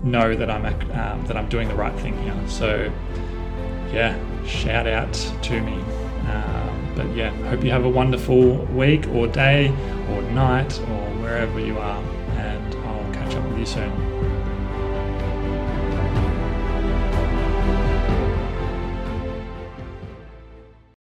know 0.02 0.34
that 0.34 0.50
I'm 0.50 0.64
um, 0.66 1.26
that 1.26 1.36
I'm 1.36 1.48
doing 1.48 1.68
the 1.68 1.74
right 1.74 1.96
thing 2.00 2.20
here. 2.22 2.48
So 2.48 2.92
yeah, 3.92 4.16
shout 4.44 4.86
out 4.86 5.12
to 5.42 5.60
me. 5.60 5.74
Um, 6.28 6.65
but 6.96 7.14
yeah, 7.14 7.30
hope 7.48 7.62
you 7.62 7.70
have 7.70 7.84
a 7.84 7.88
wonderful 7.88 8.56
week 8.74 9.06
or 9.08 9.28
day 9.28 9.68
or 10.10 10.22
night 10.32 10.80
or 10.80 11.10
wherever 11.20 11.60
you 11.60 11.78
are, 11.78 12.02
and 12.32 12.74
I'll 12.74 13.12
catch 13.12 13.34
up 13.36 13.46
with 13.48 13.58
you 13.58 13.66
soon. 13.66 14.05